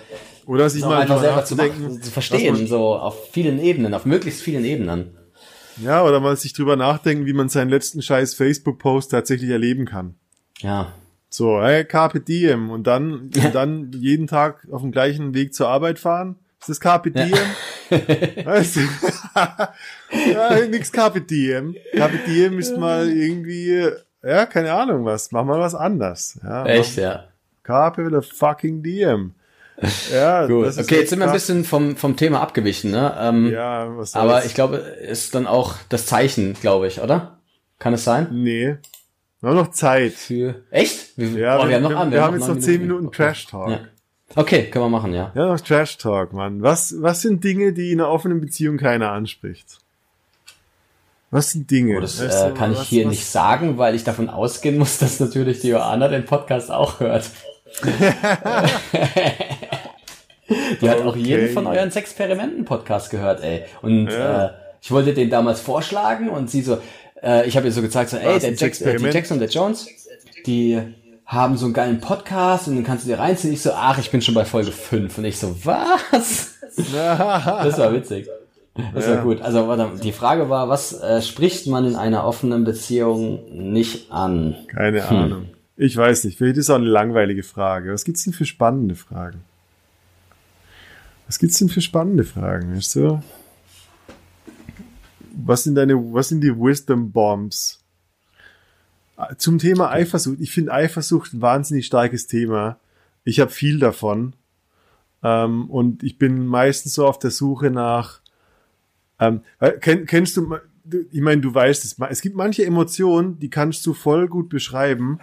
[0.46, 4.40] oder sich mal einfach selber zu, machen, zu verstehen, so auf vielen Ebenen, auf möglichst
[4.42, 5.17] vielen Ebenen.
[5.82, 10.14] Ja, oder mal sich drüber nachdenken, wie man seinen letzten scheiß Facebook-Post tatsächlich erleben kann.
[10.58, 10.92] Ja,
[11.30, 15.68] So, hey, Carpe Diem und dann, und dann jeden Tag auf dem gleichen Weg zur
[15.68, 16.36] Arbeit fahren.
[16.60, 17.32] Ist das Carpe Diem?
[18.44, 18.80] weißt du?
[20.32, 21.76] ja, nix Carpe Diem.
[21.96, 23.88] Carpe Diem ist mal irgendwie,
[24.22, 25.30] ja, keine Ahnung was.
[25.30, 26.40] Mach mal was anders.
[26.42, 27.24] Ja, Echt, ja.
[27.62, 29.34] Carpe the fucking Diem.
[30.12, 30.76] Ja, Gut.
[30.78, 33.16] Okay, jetzt sind wir ein bisschen vom, vom Thema abgewichen, ne?
[33.20, 34.46] Ähm, Ja, was aber soll's.
[34.46, 37.38] ich glaube, ist dann auch das Zeichen, glaube ich, oder?
[37.78, 38.28] Kann es sein?
[38.32, 38.76] Nee.
[39.40, 40.14] Wir haben noch Zeit.
[40.14, 40.56] Für.
[40.70, 41.16] Echt?
[41.16, 42.10] Wir, Ja, oh, wir, wir haben noch wir, an.
[42.10, 43.16] wir haben jetzt neun noch 10 Minuten Okay.
[43.16, 43.70] Trash Talk.
[43.70, 43.80] Ja.
[44.34, 45.30] Okay, können wir machen, ja.
[45.34, 46.60] Ja, noch Trash Talk, Mann.
[46.62, 49.78] Was, was sind Dinge, die in einer offenen Beziehung keiner anspricht?
[51.30, 51.98] Was sind Dinge?
[51.98, 54.28] Oh, das Weißt äh, du, kann ich was- hier was- nicht sagen, weil ich davon
[54.28, 57.30] ausgehen muss, dass natürlich die Joanna den Podcast auch hört.
[60.80, 61.20] die hat auch Okay.
[61.20, 63.62] jeden von euren Sexperimenten-Podcast gehört, ey.
[63.82, 64.46] Und Ja.
[64.46, 66.78] äh, ich wollte den damals vorschlagen und sie so,
[67.22, 69.04] äh, ich habe ihr so gezeigt, so, ey, der Jack, äh, die?
[69.06, 69.86] Jackson und der Jones,
[70.46, 70.80] die
[71.26, 73.52] haben so einen geilen Podcast und den kannst du dir reinziehen.
[73.52, 75.18] Ich so, ach, ich bin schon bei Folge 5.
[75.18, 76.54] Und ich so, was?
[76.76, 78.28] Das war witzig.
[78.94, 79.22] Das war Ja.
[79.22, 79.42] gut.
[79.42, 83.40] Also warte, die Frage war, was äh, spricht man in einer offenen Beziehung
[83.72, 84.54] nicht an?
[84.68, 85.16] Keine Hm.
[85.16, 85.44] Ahnung.
[85.76, 86.38] Ich weiß nicht.
[86.38, 87.92] Vielleicht ist auch eine langweilige Frage.
[87.92, 89.42] Was gibt's denn für spannende Fragen?
[91.28, 92.74] Was gibt's denn für spannende Fragen?
[92.74, 93.22] Weißt du?
[95.32, 97.84] Was sind deine, was sind die Wisdom Bombs?
[99.36, 100.40] Zum Thema Eifersucht.
[100.40, 102.78] Ich finde Eifersucht ein wahnsinnig starkes Thema.
[103.24, 104.34] Ich habe viel davon.
[105.22, 108.20] Ähm, und ich bin meistens so auf der Suche nach,
[109.18, 109.42] ähm,
[109.80, 110.56] kenn, kennst du,
[111.10, 115.18] ich meine, du weißt es, es gibt manche Emotionen, die kannst du voll gut beschreiben,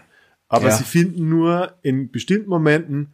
[0.50, 0.72] aber Ja.
[0.72, 3.14] sie finden nur in bestimmten Momenten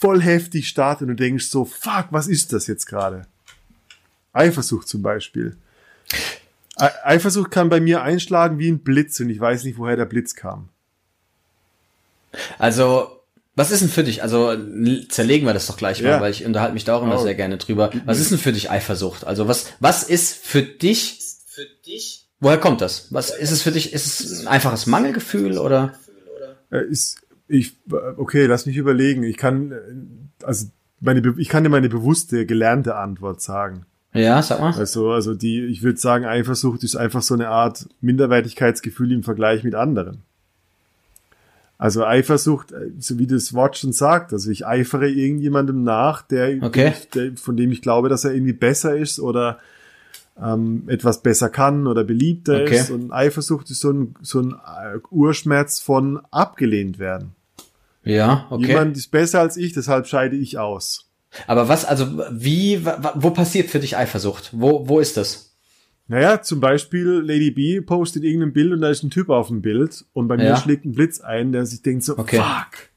[0.00, 3.26] voll heftig statt und du denkst so, fuck, was ist das jetzt gerade?
[4.32, 5.56] Eifersucht zum Beispiel.
[6.76, 10.34] Eifersucht kann bei mir einschlagen wie ein Blitz und ich weiß nicht, woher der Blitz
[10.34, 10.70] kam.
[12.58, 13.20] Also,
[13.56, 14.22] was ist denn für dich?
[14.22, 14.56] Also
[15.08, 16.20] zerlegen wir das doch gleich mal, Ja.
[16.20, 17.22] weil ich unterhalte mich da auch immer Oh.
[17.22, 17.90] sehr gerne drüber.
[18.06, 19.24] Was ist denn für dich Eifersucht?
[19.26, 21.18] Also was, was ist für dich?
[21.46, 22.26] Für dich?
[22.38, 23.08] Woher kommt das?
[23.10, 23.92] Was ist es für dich?
[23.92, 25.92] Ist es ein einfaches Mangelgefühl oder?
[26.70, 27.16] Äh, ist,
[27.50, 27.76] ich,
[28.16, 29.22] okay, lass mich überlegen.
[29.24, 29.74] Ich kann,
[30.42, 30.66] also
[31.00, 33.86] meine, ich kann dir meine bewusste, gelernte Antwort sagen.
[34.12, 34.72] Ja, sag mal.
[34.74, 39.64] Also, also die, ich würde sagen, Eifersucht ist einfach so eine Art Minderwertigkeitsgefühl im Vergleich
[39.64, 40.22] mit anderen.
[41.78, 46.62] Also Eifersucht, äh, so wie das Wort schon sagt, also ich eifere irgendjemandem nach, der,
[46.62, 46.92] Okay.
[47.14, 49.58] der von dem ich glaube, dass er irgendwie besser ist oder
[50.40, 52.76] ähm, etwas besser kann oder beliebter Okay.
[52.76, 52.90] ist.
[52.90, 57.32] Und Eifersucht ist so ein, so ein äh, Urschmerz von abgelehnt werden.
[58.10, 58.66] Ja, okay.
[58.68, 61.06] Jemand ist besser als ich, deshalb scheide ich aus.
[61.46, 62.84] Aber was, also wie,
[63.14, 64.50] wo passiert für dich Eifersucht?
[64.52, 65.56] Wo, wo ist das?
[66.08, 69.62] Naja, zum Beispiel Lady B postet irgendein Bild und da ist ein Typ auf dem
[69.62, 70.56] Bild und bei mir Ja.
[70.56, 72.38] schlägt ein Blitz ein, der sich denkt so, Okay.
[72.38, 72.88] fuck.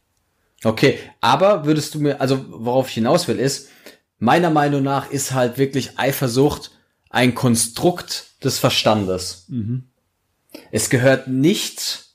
[0.66, 3.70] Okay, aber würdest du mir, also worauf ich hinaus will, ist,
[4.18, 6.72] meiner Meinung nach ist halt wirklich Eifersucht
[7.10, 9.48] ein Konstrukt des Verstandes.
[10.72, 12.06] Es gehört nicht,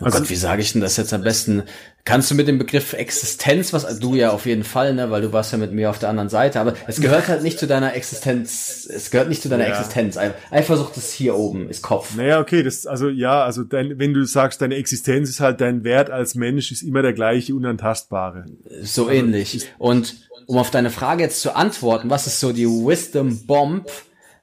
[0.00, 1.62] oh Also- Gott, wie sage ich denn das jetzt am besten?
[2.04, 5.32] Kannst du mit dem Begriff Existenz, was du ja auf jeden Fall, ne, weil du
[5.34, 7.94] warst ja mit mir auf der anderen Seite, aber es gehört halt nicht zu deiner
[7.94, 9.78] Existenz, es gehört nicht zu deiner Ja.
[9.78, 10.16] Existenz.
[10.50, 12.16] Eifersucht ist hier oben, ist Kopf.
[12.16, 15.84] Naja, okay, das, also ja, also dein, wenn du sagst, deine Existenz ist halt dein
[15.84, 18.46] Wert als Mensch, ist immer der gleiche, unantastbare.
[18.82, 19.68] So ähnlich.
[19.78, 23.88] Und um auf deine Frage jetzt zu antworten, was ist so die Wisdom Bomb,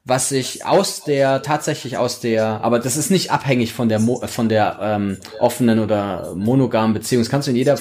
[0.08, 4.26] was sich aus der, tatsächlich aus der, aber das ist nicht abhängig von der, Mo,
[4.26, 7.22] von der ähm, offenen oder monogamen Beziehung.
[7.22, 7.78] Das kannst du in jeder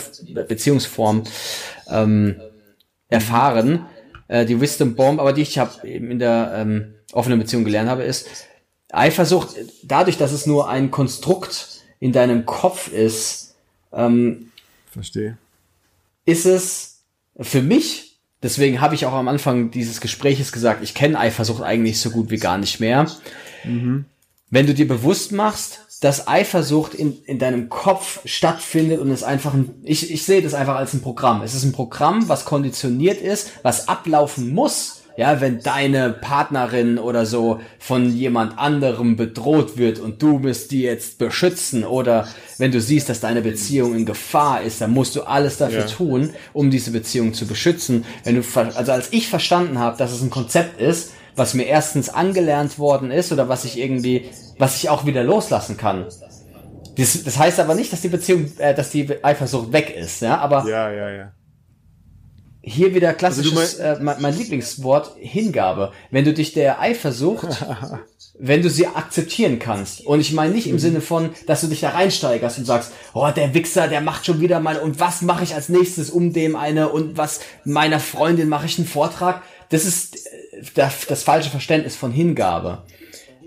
[0.47, 1.23] Beziehungsform
[1.89, 2.36] ähm,
[3.07, 3.86] erfahren.
[4.28, 7.89] Äh, die Wisdom Bomb, aber die ich habe eben in der ähm, offenen Beziehung gelernt
[7.89, 8.28] habe, ist
[8.91, 13.55] Eifersucht, dadurch, dass es nur ein Konstrukt in deinem Kopf ist,
[13.93, 14.51] ähm,
[14.91, 15.38] Verstehe.
[16.25, 16.99] ist es
[17.39, 18.07] für mich,
[18.43, 22.29] deswegen habe ich auch am Anfang dieses Gespräches gesagt, ich kenne Eifersucht eigentlich so gut
[22.29, 23.07] wie gar nicht mehr.
[24.49, 29.53] Wenn du dir bewusst machst, dass Eifersucht in, in deinem Kopf stattfindet und es einfach
[29.53, 31.41] ein, ich, ich sehe das einfach als ein Programm.
[31.41, 37.26] Es ist ein Programm, was konditioniert ist, was ablaufen muss, ja, wenn deine Partnerin oder
[37.26, 42.28] so von jemand anderem bedroht wird und du musst die jetzt beschützen oder
[42.59, 45.86] wenn du siehst, dass deine Beziehung in Gefahr ist, dann musst du alles dafür Ja.
[45.88, 48.05] tun, um diese Beziehung zu beschützen.
[48.24, 48.43] Wenn du,
[48.76, 53.11] also als ich verstanden habe, dass es ein Konzept ist, was mir erstens angelernt worden
[53.11, 54.26] ist oder was ich irgendwie,
[54.59, 56.05] was ich auch wieder loslassen kann.
[56.95, 60.39] Das, das heißt aber nicht, dass die Beziehung, äh, dass die Eifersucht weg ist, ja,
[60.39, 61.32] aber Ja, ja, ja.
[62.68, 65.93] Hier wieder klassisches, Also äh, mein, mein Lieblingswort, Hingabe.
[66.11, 67.47] Wenn du dich der Eifersucht,
[68.39, 70.05] wenn du sie akzeptieren kannst.
[70.05, 73.30] Und ich meine nicht im Sinne von, dass du dich da reinsteigerst und sagst, oh,
[73.36, 76.55] der Wichser, der macht schon wieder mal, und was mache ich als nächstes, um dem
[76.55, 79.41] eine, und was meiner Freundin mache ich einen Vortrag.
[79.70, 82.84] Das ist äh, das, das falsche Verständnis von Hingabe.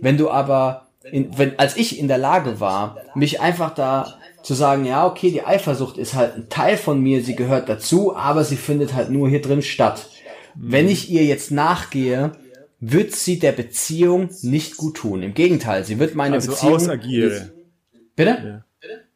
[0.01, 4.55] Wenn du aber, in, wenn, als ich in der Lage war, mich einfach da zu
[4.55, 8.45] sagen, ja, okay, die Eifersucht ist halt ein Teil von mir, sie gehört dazu, aber
[8.45, 10.09] sie findet halt nur hier drin statt.
[10.55, 12.33] Wenn ich ihr jetzt nachgehe,
[12.81, 15.23] wird sie der Beziehung nicht gut tun.
[15.23, 16.75] Im Gegenteil, sie wird meine Also Beziehung.
[16.75, 17.53] ausagiere.
[18.17, 18.65] Bitte?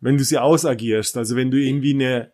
[0.01, 2.31] Wenn du sie ausagierst, also wenn du irgendwie eine,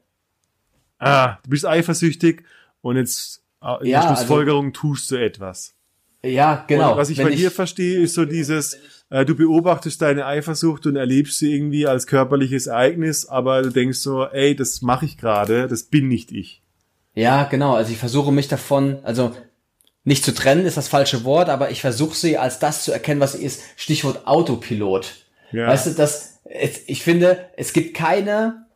[0.99, 2.43] ah, du bist eifersüchtig
[2.83, 5.75] und jetzt äh, in Ja, der also- Schlussfolgerung tust du etwas.
[6.23, 6.93] Ja, genau.
[6.93, 8.77] Und was ich Wenn bei dir verstehe, ist so dieses,
[9.11, 13.99] äh, du beobachtest deine Eifersucht und erlebst sie irgendwie als körperliches Ereignis, aber du denkst
[13.99, 16.63] so, ey, das mache ich gerade, das bin nicht ich.
[17.15, 17.75] Ja, genau.
[17.75, 19.33] Also ich versuche mich davon, also
[20.05, 23.21] nicht zu trennen ist das falsche Wort, aber ich versuche sie als das zu erkennen,
[23.21, 23.63] was sie ist.
[23.77, 25.13] Stichwort Autopilot.
[25.53, 25.67] Ja.
[25.67, 26.41] Weißt du, das,
[26.87, 28.67] ich finde, es gibt keine,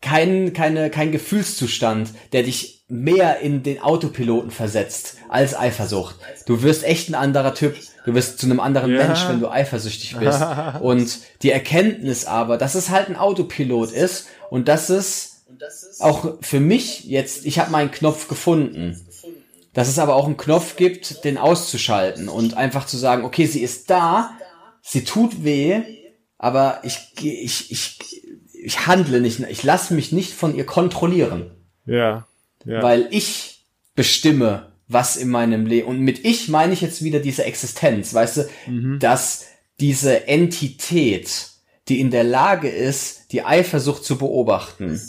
[0.00, 6.16] kein, keine, kein Gefühlszustand, der dich mehr in den Autopiloten versetzt als Eifersucht.
[6.46, 7.76] Du wirst echt ein anderer Typ.
[8.04, 9.06] Du wirst zu einem anderen Ja.
[9.06, 10.40] Mensch, wenn du eifersüchtig bist.
[10.80, 15.42] Und die Erkenntnis aber, dass es halt ein Autopilot ist und dass es
[16.00, 19.00] auch für mich jetzt, ich habe meinen Knopf gefunden.
[19.72, 23.62] Dass es aber auch einen Knopf gibt, den auszuschalten und einfach zu sagen, okay, sie
[23.62, 24.32] ist da,
[24.82, 25.80] sie tut weh,
[26.36, 27.98] aber ich, ich, ich,
[28.52, 31.52] ich handle nicht, ich lasse mich nicht von ihr kontrollieren,
[31.86, 32.26] Ja.
[32.64, 32.82] Ja.
[32.82, 37.44] weil ich bestimme, was in meinem Leben, und mit ich meine ich jetzt wieder diese
[37.44, 38.98] Existenz, weißt du, Mhm.
[38.98, 39.46] dass
[39.80, 41.48] diese Entität,
[41.88, 45.00] die in der Lage ist, die Eifersucht zu beobachten,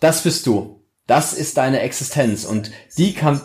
[0.00, 0.80] das bist du.
[1.06, 3.40] Das ist deine Existenz und die kann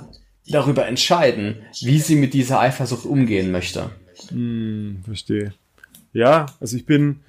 [0.47, 3.89] darüber entscheiden, wie sie mit dieser Eifersucht umgehen möchte.
[5.03, 5.53] Verstehe.
[6.13, 7.21] Ja, also ich bin,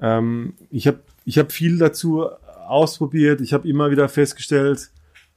[0.00, 2.26] ähm, ich habe ich hab viel dazu
[2.66, 3.40] ausprobiert.
[3.40, 4.90] Ich habe immer wieder festgestellt,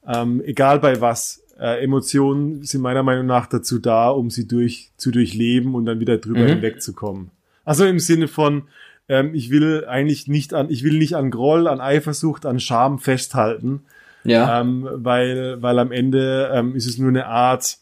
[0.08, 4.92] ähm, egal bei was, äh, Emotionen sind meiner Meinung nach dazu da, um sie durch
[4.98, 6.50] zu durchleben und dann wieder drüber Mhm.
[6.50, 7.32] hinwegzukommen.
[7.66, 8.64] Also im Sinne von,
[9.10, 13.00] ähm, ich will eigentlich nicht an, ich will nicht an Groll, an Eifersucht, an Scham
[13.00, 13.82] festhalten,
[14.24, 17.78] Ja, ähm, weil, weil am Ende ähm, ist es nur eine Art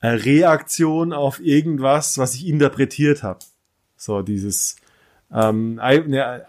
[0.00, 3.40] äh, Reaktion auf irgendwas, was ich interpretiert habe.
[3.96, 4.76] So dieses
[5.32, 6.40] ähm, ne, äh,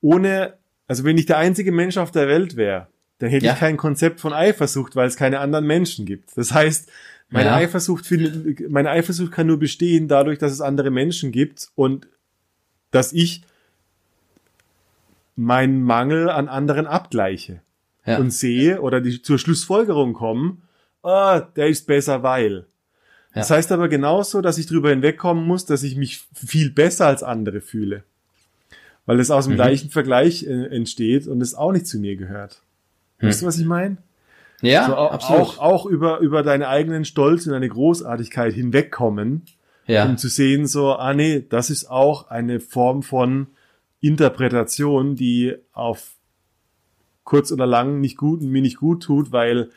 [0.00, 0.54] ohne,
[0.86, 2.88] also wenn ich der einzige Mensch auf der Welt wäre,
[3.18, 3.52] dann hätte Ja.
[3.52, 6.36] ich kein Konzept von Eifersucht, weil es keine anderen Menschen gibt.
[6.36, 6.90] Das heißt,
[7.30, 7.56] meine Ja.
[7.56, 12.06] Eifersucht findet, meine Eifersucht kann nur bestehen dadurch, dass es andere Menschen gibt und
[12.90, 13.42] dass ich
[15.36, 17.60] meinen Mangel an anderen abgleiche
[18.06, 18.18] ja.
[18.18, 20.62] und sehe oder die zur Schlussfolgerung kommen,
[21.02, 22.66] ah, der ist besser, weil.
[23.32, 27.24] Das heißt aber genauso, dass ich drüber hinwegkommen muss, dass ich mich viel besser als
[27.24, 28.04] andere fühle.
[29.06, 32.62] Weil es aus dem gleichen Vergleich äh, entsteht und es auch nicht zu mir gehört.
[33.26, 33.96] Weißt du, was ich meine?
[34.62, 35.42] ja, So, au- absolut.
[35.42, 39.42] auch, auch über, über deine eigenen Stolz und deine Großartigkeit hinwegkommen,
[39.86, 40.04] ja.
[40.06, 43.48] um zu sehen, so, ah nee, das ist auch eine Form von
[44.00, 46.12] Interpretation, die auf
[47.24, 49.70] kurz oder lang nicht gut, mir nicht gut tut, weil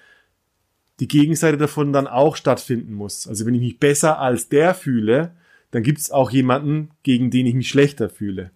[1.00, 3.28] die Gegenseite davon dann auch stattfinden muss.
[3.28, 5.32] Also wenn ich mich besser als der fühle,
[5.72, 8.52] dann gibt es auch jemanden, gegen den ich mich schlechter fühle.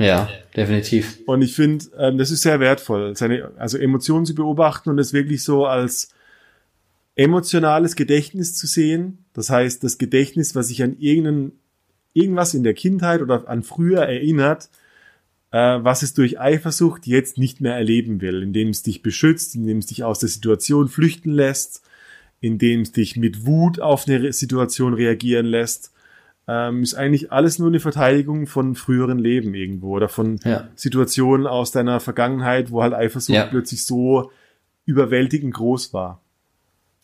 [0.00, 1.18] Ja, definitiv.
[1.26, 5.12] Und ich finde, ähm, das ist sehr wertvoll, seine, also Emotionen zu beobachten und es
[5.12, 6.14] wirklich so als
[7.14, 9.24] emotionales Gedächtnis zu sehen.
[9.34, 11.52] Das heißt, das Gedächtnis, was sich an irgendein,
[12.14, 14.70] irgendwas in der Kindheit oder an früher erinnert,
[15.50, 19.78] äh, was es durch Eifersucht jetzt nicht mehr erleben will, indem es dich beschützt, indem
[19.78, 21.82] es dich aus der Situation flüchten lässt,
[22.40, 25.92] indem es dich mit Wut auf eine Situation reagieren lässt,
[26.52, 30.68] ähm, ist eigentlich alles nur eine Verteidigung von früheren Leben irgendwo oder von Ja.
[30.74, 33.46] Situationen aus deiner Vergangenheit, wo halt Eifersucht Ja.
[33.46, 34.32] plötzlich so
[34.84, 36.20] überwältigend groß war.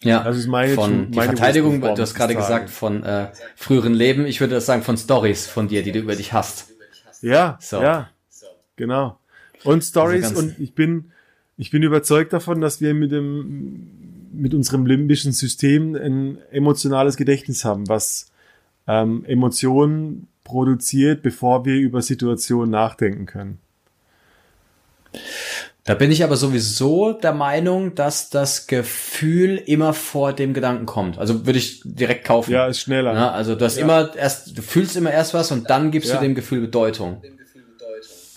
[0.00, 3.28] Ja, Das ist meine- von die meine Verteidigung, Ursprungsform du hast gerade gesagt, von äh,
[3.54, 4.26] früheren Leben.
[4.26, 6.70] Ich würde das sagen von Stories von dir, die du über dich hast.
[7.22, 7.80] Ja, So.
[7.80, 8.10] ja,
[8.76, 9.18] genau.
[9.64, 11.12] Und Stories Also und ich bin,
[11.56, 13.88] ich bin überzeugt davon, dass wir mit dem,
[14.32, 18.30] mit unserem limbischen System ein emotionales Gedächtnis haben, was
[18.86, 23.58] ähm, Emotionen produziert, bevor wir über Situationen nachdenken können.
[25.84, 31.16] Da bin ich aber sowieso der Meinung, dass das Gefühl immer vor dem Gedanken kommt.
[31.18, 32.50] Also würde ich direkt kaufen.
[32.50, 33.14] Ja, ist schneller.
[33.14, 36.16] Ja, also du hast immer erst, du fühlst immer erst was und dann gibst Ja.
[36.16, 37.22] du dem Gefühl Bedeutung.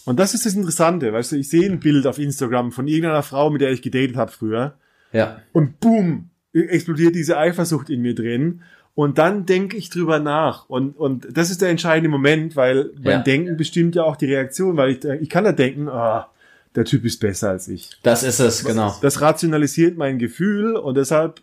[0.06, 3.22] Und das ist das Interessante, weißt du, ich sehe ein Bild auf Instagram von irgendeiner
[3.24, 4.76] Frau, mit der ich gedatet habe früher,
[5.12, 5.42] Ja.
[5.52, 8.62] und boom, explodiert diese Eifersucht in mir drin.
[8.96, 10.68] Und dann denke ich drüber nach.
[10.70, 13.20] Und, und das ist der entscheidende Moment, weil mein Ja.
[13.20, 16.30] Denken bestimmt ja auch die Reaktion, weil ich, ich kann da denken, ah,
[16.76, 17.92] der Typ ist besser als ich.
[18.04, 18.96] Das ist es, genau.
[19.02, 21.42] Das rationalisiert mein Gefühl und deshalb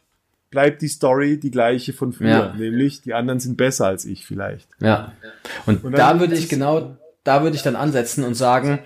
[0.51, 2.29] bleibt die Story die gleiche von früher.
[2.29, 2.55] Ja.
[2.57, 4.69] Nämlich, die anderen sind besser als ich vielleicht.
[4.81, 5.13] Ja.
[5.65, 8.81] Und, Und da würde ich genau, da würde ich dann ansetzen und sagen,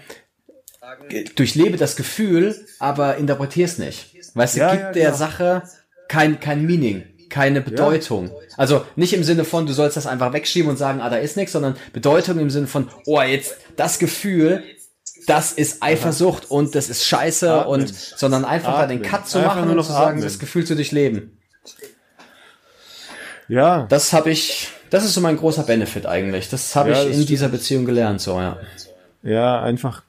[1.35, 4.17] durchlebe das Gefühl, aber interpretier es nicht.
[4.35, 5.15] Weißt du, Ja, gib ja, der.
[5.15, 5.63] Sache
[6.09, 8.31] kein, kein Meaning, keine Bedeutung.
[8.57, 11.37] Also nicht im Sinne von, du sollst das einfach wegschieben und sagen, ah, da ist
[11.37, 14.63] nichts, sondern Bedeutung im Sinne von, oh, jetzt das Gefühl,
[15.27, 17.73] das ist Eifersucht und das ist scheiße Atmen.
[17.83, 19.11] und, sondern einfach da den Atmen.
[19.11, 20.25] Cut zu Einfach machen nur und noch zu sagen, atmen.
[20.25, 21.37] das Gefühl zu durchleben.
[23.49, 26.49] Ja, Das habe ich, das ist so mein großer Benefit eigentlich.
[26.49, 27.29] Das habe Ja, ich das in stimmt.
[27.31, 28.59] dieser Beziehung gelernt, so, ja.
[29.23, 30.03] ja, einfach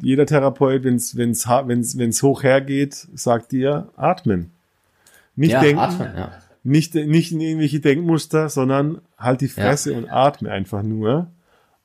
[0.00, 4.50] jeder Therapeut, wenn es wenn's, ha- wenn's, wenn's hoch hergeht, sagt dir, atmen.
[5.36, 6.32] Nicht Ja, denken, atmen, ja.
[6.66, 11.28] Nicht, nicht in irgendwelche Denkmuster, sondern halt die Fresse und atme einfach nur.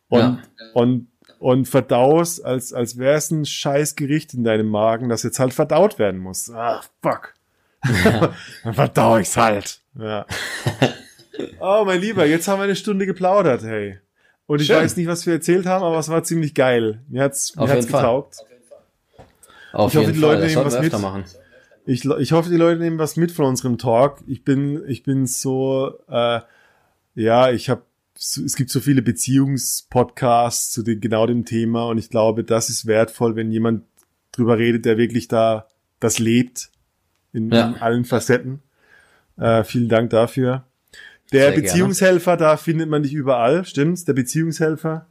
[0.10, 0.40] Und, Ja.
[0.74, 1.08] und,
[1.40, 5.54] und verdaus, als, als wäre es ein scheiß Gericht in deinem Magen, das jetzt halt
[5.54, 6.50] verdaut werden muss.
[6.50, 7.34] Ah, fuck.
[8.64, 9.82] Dann verdau ich's halt.
[9.98, 10.26] Ja.
[11.60, 13.98] Oh, mein Lieber, jetzt haben wir eine Stunde geplaudert, hey.
[14.46, 14.76] Und ich Schön.
[14.78, 17.02] weiß nicht, was wir erzählt haben, aber es war ziemlich geil.
[17.08, 18.02] Mir hat's, mir Auf hat's jeden Fall.
[18.02, 18.36] getaugt.
[19.72, 20.92] Auf Ich hoffe, jeden die Fall, Leute nehmen was mit.
[21.00, 21.24] machen.
[21.86, 24.20] Ich, ich hoffe, die Leute nehmen was mit von unserem Talk.
[24.28, 26.42] Ich bin, ich bin so, äh,
[27.16, 27.84] ja, ich habe,
[28.16, 32.86] es gibt so viele Beziehungspodcasts zu den, genau dem Thema und ich glaube, das ist
[32.86, 33.84] wertvoll, wenn jemand
[34.32, 35.68] drüber redet, der wirklich da
[36.00, 36.70] das lebt
[37.34, 37.70] in, Ja.
[37.70, 38.60] in allen Facetten.
[39.38, 40.66] Äh, vielen Dank dafür.
[41.32, 41.62] Der Sehr gerne.
[41.64, 44.06] Beziehungshelfer, da findet man dich überall, stimmt's?
[44.06, 45.08] Der Beziehungshelfer.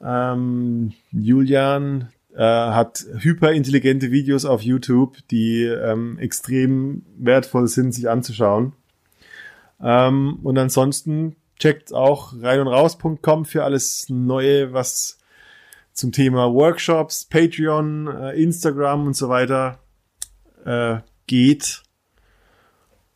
[0.00, 8.72] Ähm, Julian äh, hat hyperintelligente Videos auf YouTube, die ähm, extrem wertvoll sind, sich anzuschauen.
[9.82, 15.18] Ähm, und ansonsten checkt auch rein und raus.com für alles Neue, was
[15.92, 19.78] zum Thema Workshops, Patreon, äh, Instagram und so weiter
[20.64, 21.82] äh, geht.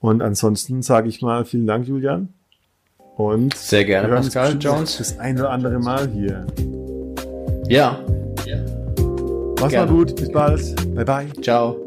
[0.00, 2.34] Und ansonsten sage ich mal vielen Dank, Julian.
[3.16, 4.98] Und Sehr gerne, Pascal Jones.
[4.98, 6.46] Das ein oder andere Mal hier.
[7.68, 8.04] Ja,
[9.60, 9.90] Mach's Gerne.
[9.90, 10.94] mal gut, bis bald.
[10.94, 11.26] Bye bye.
[11.42, 11.83] ciao.